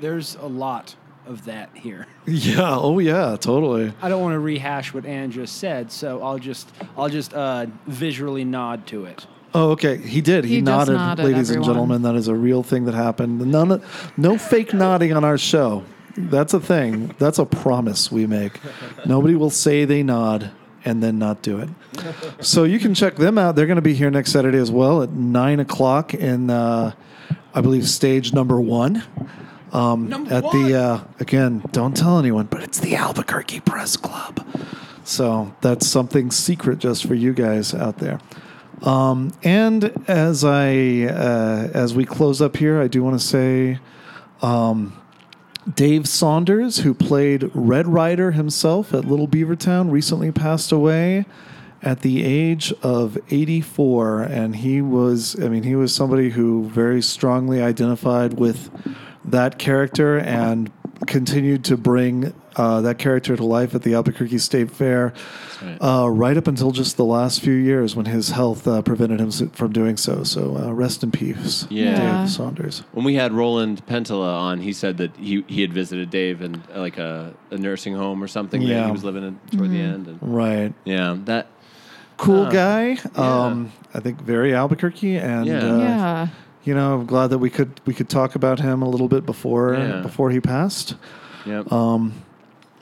There's 0.00 0.34
a 0.36 0.46
lot 0.46 0.96
of 1.26 1.44
that 1.46 1.70
here. 1.74 2.06
Yeah. 2.26 2.76
Oh 2.76 2.98
yeah. 3.00 3.36
Totally. 3.38 3.92
I 4.00 4.08
don't 4.08 4.22
want 4.22 4.32
to 4.34 4.38
rehash 4.38 4.94
what 4.94 5.04
Ann 5.04 5.30
just 5.30 5.58
said, 5.58 5.92
so 5.92 6.22
I'll 6.22 6.38
just 6.38 6.70
I'll 6.96 7.08
just 7.10 7.34
uh, 7.34 7.66
visually 7.86 8.44
nod 8.44 8.86
to 8.88 9.04
it. 9.04 9.26
Oh, 9.52 9.70
okay. 9.72 9.98
He 9.98 10.20
did. 10.20 10.44
He, 10.44 10.54
He 10.56 10.60
just 10.62 10.64
nodded, 10.64 10.94
nodded, 10.94 11.24
ladies 11.26 11.50
and 11.50 11.58
everyone. 11.58 11.74
gentlemen. 11.74 12.02
That 12.02 12.14
is 12.16 12.28
a 12.28 12.34
real 12.34 12.62
thing 12.62 12.86
that 12.86 12.94
happened. 12.94 13.40
None, 13.46 13.82
no 14.16 14.36
fake 14.38 14.72
nodding 14.74 15.12
on 15.12 15.22
our 15.24 15.38
show. 15.38 15.84
That's 16.16 16.54
a 16.54 16.60
thing. 16.60 17.14
That's 17.18 17.38
a 17.38 17.44
promise 17.44 18.10
we 18.10 18.26
make. 18.26 18.58
Nobody 19.06 19.34
will 19.36 19.50
say 19.50 19.84
they 19.84 20.02
nod 20.02 20.50
and 20.84 21.02
then 21.02 21.18
not 21.18 21.42
do 21.42 21.58
it. 21.60 21.68
So 22.40 22.64
you 22.64 22.78
can 22.80 22.94
check 22.94 23.16
them 23.16 23.38
out. 23.38 23.54
They're 23.54 23.66
going 23.66 23.76
to 23.76 23.82
be 23.82 23.94
here 23.94 24.10
next 24.10 24.32
Saturday 24.32 24.58
as 24.58 24.70
well 24.72 25.02
at 25.02 25.10
nine 25.10 25.60
o'clock 25.60 26.14
in, 26.14 26.50
uh, 26.50 26.92
I 27.54 27.60
believe, 27.60 27.88
stage 27.88 28.32
number 28.32 28.60
one. 28.60 29.02
Um, 29.74 30.12
at 30.30 30.44
the 30.52 30.74
uh, 30.76 31.04
again, 31.18 31.64
don't 31.72 31.96
tell 31.96 32.18
anyone, 32.20 32.46
but 32.46 32.62
it's 32.62 32.78
the 32.78 32.94
Albuquerque 32.94 33.60
Press 33.60 33.96
Club. 33.96 34.46
So 35.02 35.54
that's 35.60 35.86
something 35.86 36.30
secret 36.30 36.78
just 36.78 37.04
for 37.04 37.14
you 37.14 37.32
guys 37.32 37.74
out 37.74 37.98
there. 37.98 38.20
Um, 38.82 39.32
and 39.42 39.92
as 40.08 40.44
I 40.44 41.06
uh, 41.06 41.70
as 41.74 41.92
we 41.92 42.04
close 42.04 42.40
up 42.40 42.56
here, 42.56 42.80
I 42.80 42.86
do 42.86 43.02
want 43.02 43.20
to 43.20 43.26
say 43.26 43.80
um, 44.42 44.96
Dave 45.74 46.06
Saunders, 46.06 46.78
who 46.78 46.94
played 46.94 47.50
Red 47.52 47.88
Ryder 47.88 48.30
himself 48.30 48.94
at 48.94 49.04
Little 49.04 49.28
Beavertown, 49.28 49.90
recently 49.90 50.30
passed 50.30 50.70
away 50.70 51.26
at 51.82 52.00
the 52.00 52.24
age 52.24 52.72
of 52.82 53.18
84 53.30 54.22
and 54.22 54.56
he 54.56 54.80
was 54.80 55.38
i 55.42 55.50
mean 55.50 55.64
he 55.64 55.76
was 55.76 55.94
somebody 55.94 56.30
who 56.30 56.64
very 56.70 57.02
strongly 57.02 57.60
identified 57.60 58.32
with 58.38 58.70
that 59.24 59.58
character 59.58 60.18
and 60.18 60.70
continued 61.06 61.64
to 61.64 61.76
bring 61.76 62.32
uh, 62.56 62.80
that 62.82 62.98
character 62.98 63.36
to 63.36 63.44
life 63.44 63.74
at 63.74 63.82
the 63.82 63.94
albuquerque 63.94 64.38
state 64.38 64.70
fair 64.70 65.12
right. 65.60 65.76
uh, 65.80 66.08
right 66.08 66.36
up 66.36 66.46
until 66.46 66.70
just 66.70 66.96
the 66.96 67.04
last 67.04 67.40
few 67.42 67.52
years 67.52 67.96
when 67.96 68.06
his 68.06 68.30
health 68.30 68.66
uh, 68.68 68.80
prevented 68.80 69.20
him 69.20 69.30
from 69.50 69.72
doing 69.72 69.96
so 69.96 70.22
so 70.22 70.56
uh, 70.56 70.72
rest 70.72 71.02
in 71.02 71.10
peace 71.10 71.66
Yeah. 71.68 72.20
dave 72.20 72.30
saunders 72.30 72.84
When 72.92 73.04
we 73.04 73.14
had 73.16 73.32
Roland 73.32 73.84
Pentola 73.86 74.34
on, 74.38 74.60
he 74.60 74.72
said 74.72 74.98
that 74.98 75.16
he, 75.16 75.44
he 75.48 75.60
had 75.62 75.72
visited 75.72 76.10
Dave 76.10 76.40
in 76.42 76.62
uh, 76.74 76.78
like 76.78 76.96
a, 76.96 77.34
a 77.50 77.58
nursing 77.58 77.94
home 77.96 78.22
or 78.22 78.28
something 78.28 78.60
that 78.62 78.66
Yeah. 78.68 78.86
he 78.86 78.92
was 78.92 79.02
living 79.04 79.24
in 79.24 79.40
toward 79.50 79.70
the 79.70 79.80
end. 79.80 80.06
And 80.06 80.18
right 80.22 80.72
yeah, 80.84 81.16
that 81.24 81.48
cool 82.16 82.44
Huh. 82.44 82.50
guy 82.52 82.96
um, 83.16 83.72
i 83.92 83.98
think 83.98 84.20
very 84.22 84.54
albuquerque 84.54 85.16
and 85.18 85.46
Yeah. 85.48 86.28
Uh, 86.66 86.66
yeah. 86.66 86.70
you 86.70 86.74
know, 86.74 86.94
I'm 86.94 87.06
glad 87.06 87.28
that 87.28 87.38
we 87.38 87.50
could 87.50 87.80
we 87.86 87.94
could 87.94 88.08
talk 88.08 88.34
about 88.34 88.60
him 88.60 88.82
a 88.82 88.88
little 88.88 89.08
bit 89.08 89.24
before 89.26 89.74
Yeah. 89.74 90.02
before 90.02 90.30
he 90.30 90.40
passed. 90.40 90.96
yeah. 91.46 91.62
Um, 91.70 92.12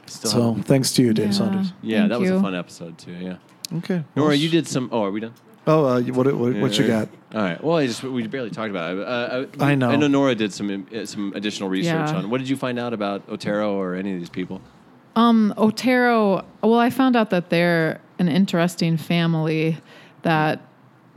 Still 0.06 0.30
so 0.30 0.42
haven't- 0.48 0.64
thanks 0.64 0.92
to 0.94 1.02
you, 1.02 1.14
Dave 1.14 1.26
Yeah. 1.26 1.32
Saunders. 1.32 1.72
yeah, 1.82 1.98
Thank 2.00 2.10
that 2.10 2.20
was 2.20 2.30
a 2.30 2.40
fun 2.40 2.54
episode 2.54 2.98
too. 2.98 3.12
Yeah. 3.12 3.36
Okay, 3.78 4.04
Nora, 4.16 4.34
you 4.34 4.48
did 4.50 4.66
some. 4.66 4.88
Oh, 4.92 5.04
are 5.04 5.10
we 5.10 5.20
done? 5.20 5.32
Oh, 5.66 5.84
uh, 5.86 6.00
what 6.02 6.26
what, 6.34 6.54
what 6.56 6.78
you 6.78 6.86
got? 6.86 7.08
All 7.34 7.40
right. 7.40 7.62
Well, 7.62 7.78
I 7.78 7.86
just 7.86 8.02
we 8.02 8.26
barely 8.26 8.50
talked 8.50 8.68
about 8.70 8.96
it. 8.96 9.06
Uh, 9.06 9.46
I, 9.64 9.70
I 9.70 9.74
know. 9.76 9.88
I 9.90 9.96
know 9.96 10.08
Nora 10.08 10.34
did 10.34 10.52
some 10.52 10.86
uh, 10.94 11.06
some 11.06 11.32
additional 11.34 11.68
research 11.70 12.10
Yeah. 12.10 12.16
on. 12.16 12.28
What 12.30 12.38
did 12.38 12.48
you 12.48 12.56
find 12.56 12.78
out 12.78 12.92
about 12.92 13.22
Otero 13.28 13.74
or 13.80 13.94
any 13.94 14.12
of 14.12 14.18
these 14.18 14.28
people? 14.28 14.60
Um, 15.16 15.54
Otero. 15.56 16.44
Well, 16.62 16.78
I 16.80 16.90
found 16.90 17.16
out 17.16 17.30
that 17.30 17.48
they're 17.48 18.00
an 18.18 18.28
interesting 18.28 18.96
family. 18.98 19.78
That 20.22 20.60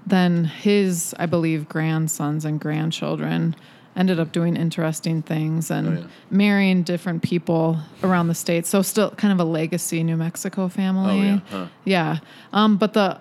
then 0.08 0.46
his, 0.46 1.16
I 1.20 1.26
believe, 1.26 1.68
grandsons 1.68 2.46
and 2.46 2.60
grandchildren 2.60 3.56
ended 3.96 4.20
up 4.20 4.32
doing 4.32 4.56
interesting 4.58 5.22
things 5.22 5.72
and 5.72 5.88
Oh, 5.88 6.02
yeah. 6.02 6.08
marrying 6.30 6.84
different 6.84 7.24
people 7.24 7.78
around 8.04 8.28
the 8.28 8.36
state. 8.36 8.66
So 8.66 8.82
still 8.82 9.12
kind 9.12 9.32
of 9.32 9.40
a 9.40 9.50
legacy 9.50 10.04
New 10.04 10.18
Mexico 10.18 10.68
family. 10.68 11.20
Oh, 11.20 11.24
yeah. 11.24 11.40
Huh. 11.50 11.66
Yeah. 11.86 12.18
Um, 12.52 12.76
but 12.78 12.94
the 12.94 13.18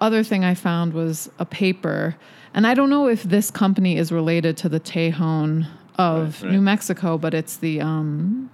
other 0.00 0.22
thing 0.22 0.44
I 0.44 0.54
found 0.54 0.92
was 0.92 1.30
a 1.38 1.44
paper, 1.46 2.14
and 2.54 2.66
I 2.66 2.74
don't 2.74 2.90
know 2.90 3.08
if 3.08 3.22
this 3.22 3.50
company 3.50 3.96
is 3.96 4.12
related 4.12 4.56
to 4.58 4.68
the 4.68 4.78
Tejon 4.80 5.66
of 5.96 6.42
Right, 6.42 6.42
right. 6.44 6.52
New 6.52 6.60
Mexico, 6.60 7.18
but 7.18 7.32
it's 7.34 7.56
the 7.56 7.80
um, 7.80 8.50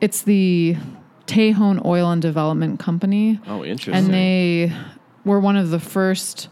it's 0.00 0.22
the 0.22 0.76
Tejon 1.26 1.84
Oil 1.84 2.10
and 2.10 2.22
Development 2.22 2.78
Company, 2.78 3.40
Oh, 3.46 3.64
interesting. 3.64 3.94
and 4.04 4.12
they 4.14 4.72
were 5.24 5.40
one 5.40 5.56
of 5.56 5.70
the 5.70 5.80
first 5.80 6.48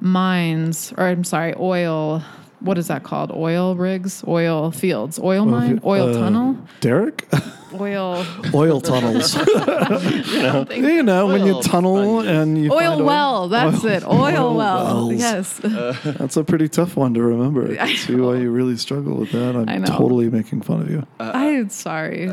mines, 0.00 0.92
or 0.96 1.04
I'm 1.04 1.24
sorry, 1.24 1.54
oil. 1.58 2.22
What 2.60 2.76
is 2.78 2.88
that 2.88 3.02
called? 3.04 3.30
Oil 3.32 3.74
rigs, 3.74 4.22
oil 4.28 4.70
fields, 4.70 5.18
oil 5.18 5.46
mine, 5.46 5.80
oil 5.84 6.10
Uh, 6.10 6.12
tunnel, 6.20 6.58
derrick, 6.80 7.26
oil. 7.72 8.24
oil 8.54 8.80
tunnels. 8.82 9.34
you 10.76 11.02
know, 11.02 11.26
when 11.26 11.46
you 11.46 11.62
tunnel 11.62 12.20
sponges. 12.22 12.30
and 12.36 12.58
you 12.62 12.70
Oil 12.72 12.96
find 12.96 13.04
well, 13.06 13.48
that's 13.48 13.82
it. 13.84 14.04
Oil, 14.04 14.20
oil 14.22 14.54
well. 14.56 14.84
wells. 15.08 15.12
Yes. 15.14 15.58
That's 15.62 16.36
a 16.36 16.44
pretty 16.44 16.68
tough 16.68 16.96
one 16.96 17.14
to 17.14 17.22
remember. 17.22 17.76
I 17.80 17.84
I 17.84 17.94
see 17.94 18.14
why 18.16 18.36
you 18.36 18.50
really 18.50 18.76
struggle 18.76 19.16
with 19.16 19.32
that. 19.32 19.56
I'm 19.56 19.68
I 19.68 19.78
know. 19.78 19.86
totally 19.86 20.28
making 20.28 20.60
fun 20.62 20.82
of 20.82 20.90
you. 20.90 21.06
I'm 21.18 21.70
sorry. 21.70 22.28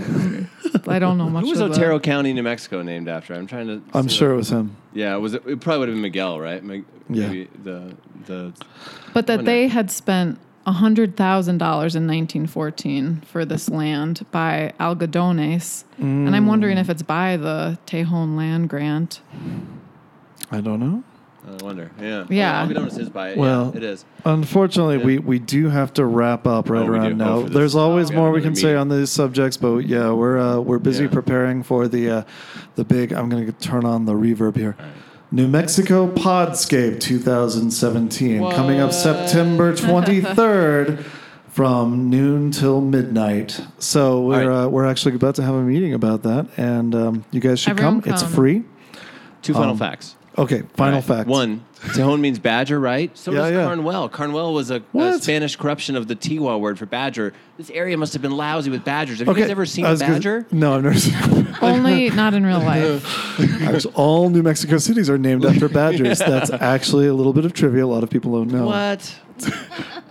I 0.88 1.00
don't 1.00 1.18
know 1.18 1.30
much. 1.30 1.44
Who 1.46 1.50
was 1.52 1.62
of 1.62 1.70
the- 1.74 1.76
Otero 1.80 2.00
County, 2.00 2.34
New 2.34 2.44
Mexico, 2.44 2.82
named 2.82 3.08
after? 3.08 3.34
I'm 3.34 3.48
trying 3.48 3.68
to. 3.68 3.82
I'm 3.94 4.08
sure 4.10 4.30
that. 4.30 4.34
it 4.34 4.38
was 4.38 4.50
him. 4.52 4.76
Yeah, 4.94 5.16
was 5.16 5.34
it? 5.36 5.44
It 5.48 5.62
probably 5.62 5.80
would 5.80 5.88
have 5.90 5.96
been 5.96 6.02
Miguel, 6.02 6.40
right? 6.40 6.62
Meg- 6.64 6.86
Yeah. 7.10 7.46
The 7.64 7.96
the. 8.28 8.54
But 9.14 9.28
that 9.28 9.38
wonder. 9.38 9.52
they 9.52 9.68
had 9.68 9.90
spent 9.92 10.40
hundred 10.66 11.16
thousand 11.16 11.58
dollars 11.60 11.96
in 11.96 12.04
1914 12.08 13.22
for 13.26 13.46
this 13.46 13.70
land 13.70 14.26
by 14.32 14.74
Algodones, 14.80 15.86
and 15.98 16.36
I'm 16.36 16.46
wondering 16.46 16.78
if 16.78 16.90
it's 16.90 17.02
by 17.04 17.38
the 17.38 17.78
Tejon 17.88 18.36
land 18.38 18.70
grant. 18.70 19.22
I 20.52 20.62
don't 20.62 20.80
know. 20.80 21.04
I 21.48 21.64
wonder. 21.64 21.92
Yeah. 22.02 22.26
Yeah. 22.30 22.64
Oh, 22.64 22.68
Algodones 22.74 23.00
is 23.00 23.10
by 23.10 23.30
it. 23.30 23.38
Well, 23.38 23.72
yeah, 23.74 23.78
it 23.78 23.84
is. 23.84 24.04
Unfortunately, 24.26 24.98
Yeah. 24.98 25.06
we, 25.06 25.20
we 25.20 25.40
do 25.40 25.70
have 25.70 25.94
to 25.94 26.04
wrap 26.06 26.46
up 26.46 26.70
right 26.70 26.82
Oh, 26.82 26.88
around 26.88 27.22
Oh, 27.22 27.44
now. 27.44 27.48
There's 27.48 27.74
always 27.76 28.12
oh, 28.12 28.16
more 28.16 28.32
we 28.32 28.40
another 28.40 28.50
can 28.50 28.56
say 28.58 28.76
on 28.76 28.90
these 28.90 29.10
subjects, 29.10 29.56
but 29.56 29.78
yeah, 29.86 30.12
we're 30.12 30.38
uh, 30.38 30.60
we're 30.60 30.80
busy 30.80 31.06
Yeah. 31.06 31.12
preparing 31.12 31.64
for 31.64 31.88
the 31.88 32.10
uh, 32.10 32.24
the 32.76 32.84
big. 32.84 33.14
I'm 33.14 33.30
going 33.30 33.46
to 33.46 33.54
turn 33.54 33.86
on 33.86 34.04
the 34.04 34.14
reverb 34.14 34.58
here. 34.58 34.76
New 35.30 35.48
Mexico 35.48 36.08
Podscape 36.10 37.00
2017 37.02 38.40
coming 38.52 38.80
up 38.80 38.94
September 38.94 39.74
23rd 39.76 41.04
from 41.50 42.10
noon 42.10 42.52
till 42.52 42.80
midnight. 42.80 43.60
So 43.80 44.22
we're 44.22 44.48
right. 44.50 44.64
uh, 44.66 44.70
we're 44.70 44.86
actually 44.86 45.16
about 45.16 45.36
to 45.36 45.44
have 45.44 45.56
a 45.56 45.62
meeting 45.62 45.94
about 45.94 46.24
that, 46.24 46.48
and 46.58 46.96
um, 46.96 47.26
you 47.32 47.42
guys 47.42 47.60
should 47.60 47.72
Everyone 47.72 48.02
come. 48.02 48.14
It's 48.14 48.24
free. 48.24 48.64
Two 49.42 49.54
final 49.54 49.72
um, 49.72 49.78
facts. 49.78 50.16
Okay, 50.38 50.62
final 50.76 50.96
All 50.96 51.02
right. 51.02 51.04
fact. 51.04 51.28
One, 51.28 51.66
Tejon 51.80 52.20
means 52.20 52.38
badger, 52.38 52.80
right? 52.80 53.16
So 53.18 53.32
Yeah, 53.32 53.38
does 53.40 53.52
yeah. 53.54 53.64
Carnuel. 53.66 54.08
Carnuel 54.08 54.54
was 54.54 54.70
a, 54.72 54.84
a 54.94 55.20
Spanish 55.20 55.56
corruption 55.56 55.96
of 55.96 56.08
the 56.08 56.16
Tiwa 56.16 56.60
word 56.60 56.78
for 56.78 56.86
badger. 56.86 57.34
This 57.58 57.72
area 57.72 57.98
must 57.98 58.14
have 58.14 58.22
been 58.22 58.38
lousy 58.38 58.70
with 58.70 58.86
badgers. 58.86 59.18
Have 59.20 59.30
Okay, 59.30 59.40
you 59.40 59.46
guys 59.46 59.52
ever 59.52 59.66
seen 59.66 59.86
a 59.86 59.90
was 59.90 60.00
gonna- 60.00 60.14
badger? 60.14 60.46
no, 60.52 60.76
I've 60.76 60.84
never 60.84 60.98
seen. 61.00 61.56
Only 61.62 62.12
not 62.12 62.34
in 62.36 62.46
real 62.46 62.60
life. 62.60 63.04
Actually, 63.62 63.94
all 63.96 64.30
New 64.30 64.44
Mexico 64.44 64.78
cities 64.78 65.10
are 65.10 65.18
named 65.18 65.46
after 65.46 65.70
badgers. 65.70 66.20
That's 66.28 66.50
actually 66.52 67.08
a 67.08 67.14
little 67.14 67.34
bit 67.34 67.46
of 67.46 67.54
trivia. 67.54 67.86
A 67.86 67.88
lot 67.88 68.04
of 68.04 68.10
people 68.10 68.32
don't 68.34 68.52
know. 68.52 68.66
What? 68.68 69.20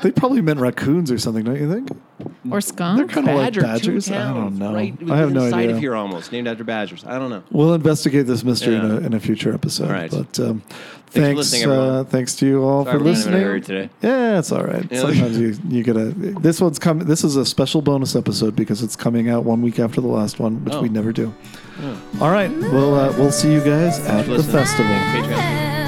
They 0.03 0.11
probably 0.13 0.43
meant 0.43 0.61
raccoons 0.61 1.11
or 1.11 1.17
something, 1.17 1.43
don't 1.43 1.59
you 1.59 1.73
think? 1.73 1.89
Or 2.53 2.61
skunk. 2.61 3.11
Kind 3.11 3.29
of 3.31 3.35
like 3.35 3.47
Badger, 3.55 3.61
two 3.63 3.67
badgers. 3.67 4.11
I 4.11 4.15
don't 4.25 4.35
towns, 4.35 4.59
know. 4.59 4.75
Right 4.75 4.95
I 5.11 5.17
have 5.17 5.33
no 5.33 5.45
inside 5.47 5.59
idea. 5.61 5.75
of 5.75 5.81
here 5.81 5.95
almost, 5.97 6.33
named 6.33 6.47
after 6.47 6.65
badgers. 6.65 7.03
I 7.07 7.19
don't 7.19 7.31
know. 7.31 7.43
We'll 7.51 7.73
investigate 7.73 8.27
this 8.27 8.45
mystery 8.45 8.75
in, 8.77 8.83
Yeah. 8.83 8.93
a, 8.97 8.99
in 8.99 9.15
a 9.15 9.21
future 9.21 9.55
episode. 9.55 9.87
All 9.87 9.93
right. 9.93 10.11
But 10.11 10.39
um, 10.39 10.63
for 11.07 11.21
thanks, 11.21 11.37
listening, 11.39 11.63
everyone. 11.63 11.89
uh, 11.89 12.05
thanks 12.05 12.35
to 12.37 12.47
you 12.47 12.63
all 12.63 12.85
Sorry 12.85 12.99
for 12.99 13.05
we're 13.05 13.13
kind 13.13 13.17
of 13.23 13.27
in 13.29 13.33
a 13.35 13.37
listening. 13.37 13.43
hurry 13.43 13.61
today. 13.61 13.91
Yeah, 14.03 14.39
it's 14.39 14.53
all 14.53 14.65
right. 14.65 14.87
Yeah. 14.91 15.01
Sometimes 15.01 15.39
you 15.39 15.57
you 15.69 15.83
gotta. 15.83 16.07
This 16.41 16.61
one's 16.61 16.79
coming. 16.79 17.07
This 17.07 17.25
is 17.25 17.37
a 17.37 17.45
special 17.47 17.81
bonus 17.83 18.15
episode 18.17 18.55
because 18.57 18.83
it's 18.83 18.97
coming 18.97 19.29
out 19.29 19.45
one 19.45 19.63
week 19.63 19.79
after 19.79 20.01
the 20.01 20.07
last 20.09 20.39
one, 20.39 20.65
which 20.65 20.75
Oh. 20.75 20.83
we 20.83 20.89
never 20.89 21.13
do. 21.13 21.33
All 22.21 22.31
right. 22.31 22.51
Well, 22.51 22.95
uh, 22.95 23.13
we'll 23.19 23.33
see 23.33 23.53
you 23.53 23.61
guys 23.61 23.99
at 24.01 24.25
the 24.27 24.33
listening. 24.33 24.53
festival. 24.53 24.95
Patreon. 24.95 25.86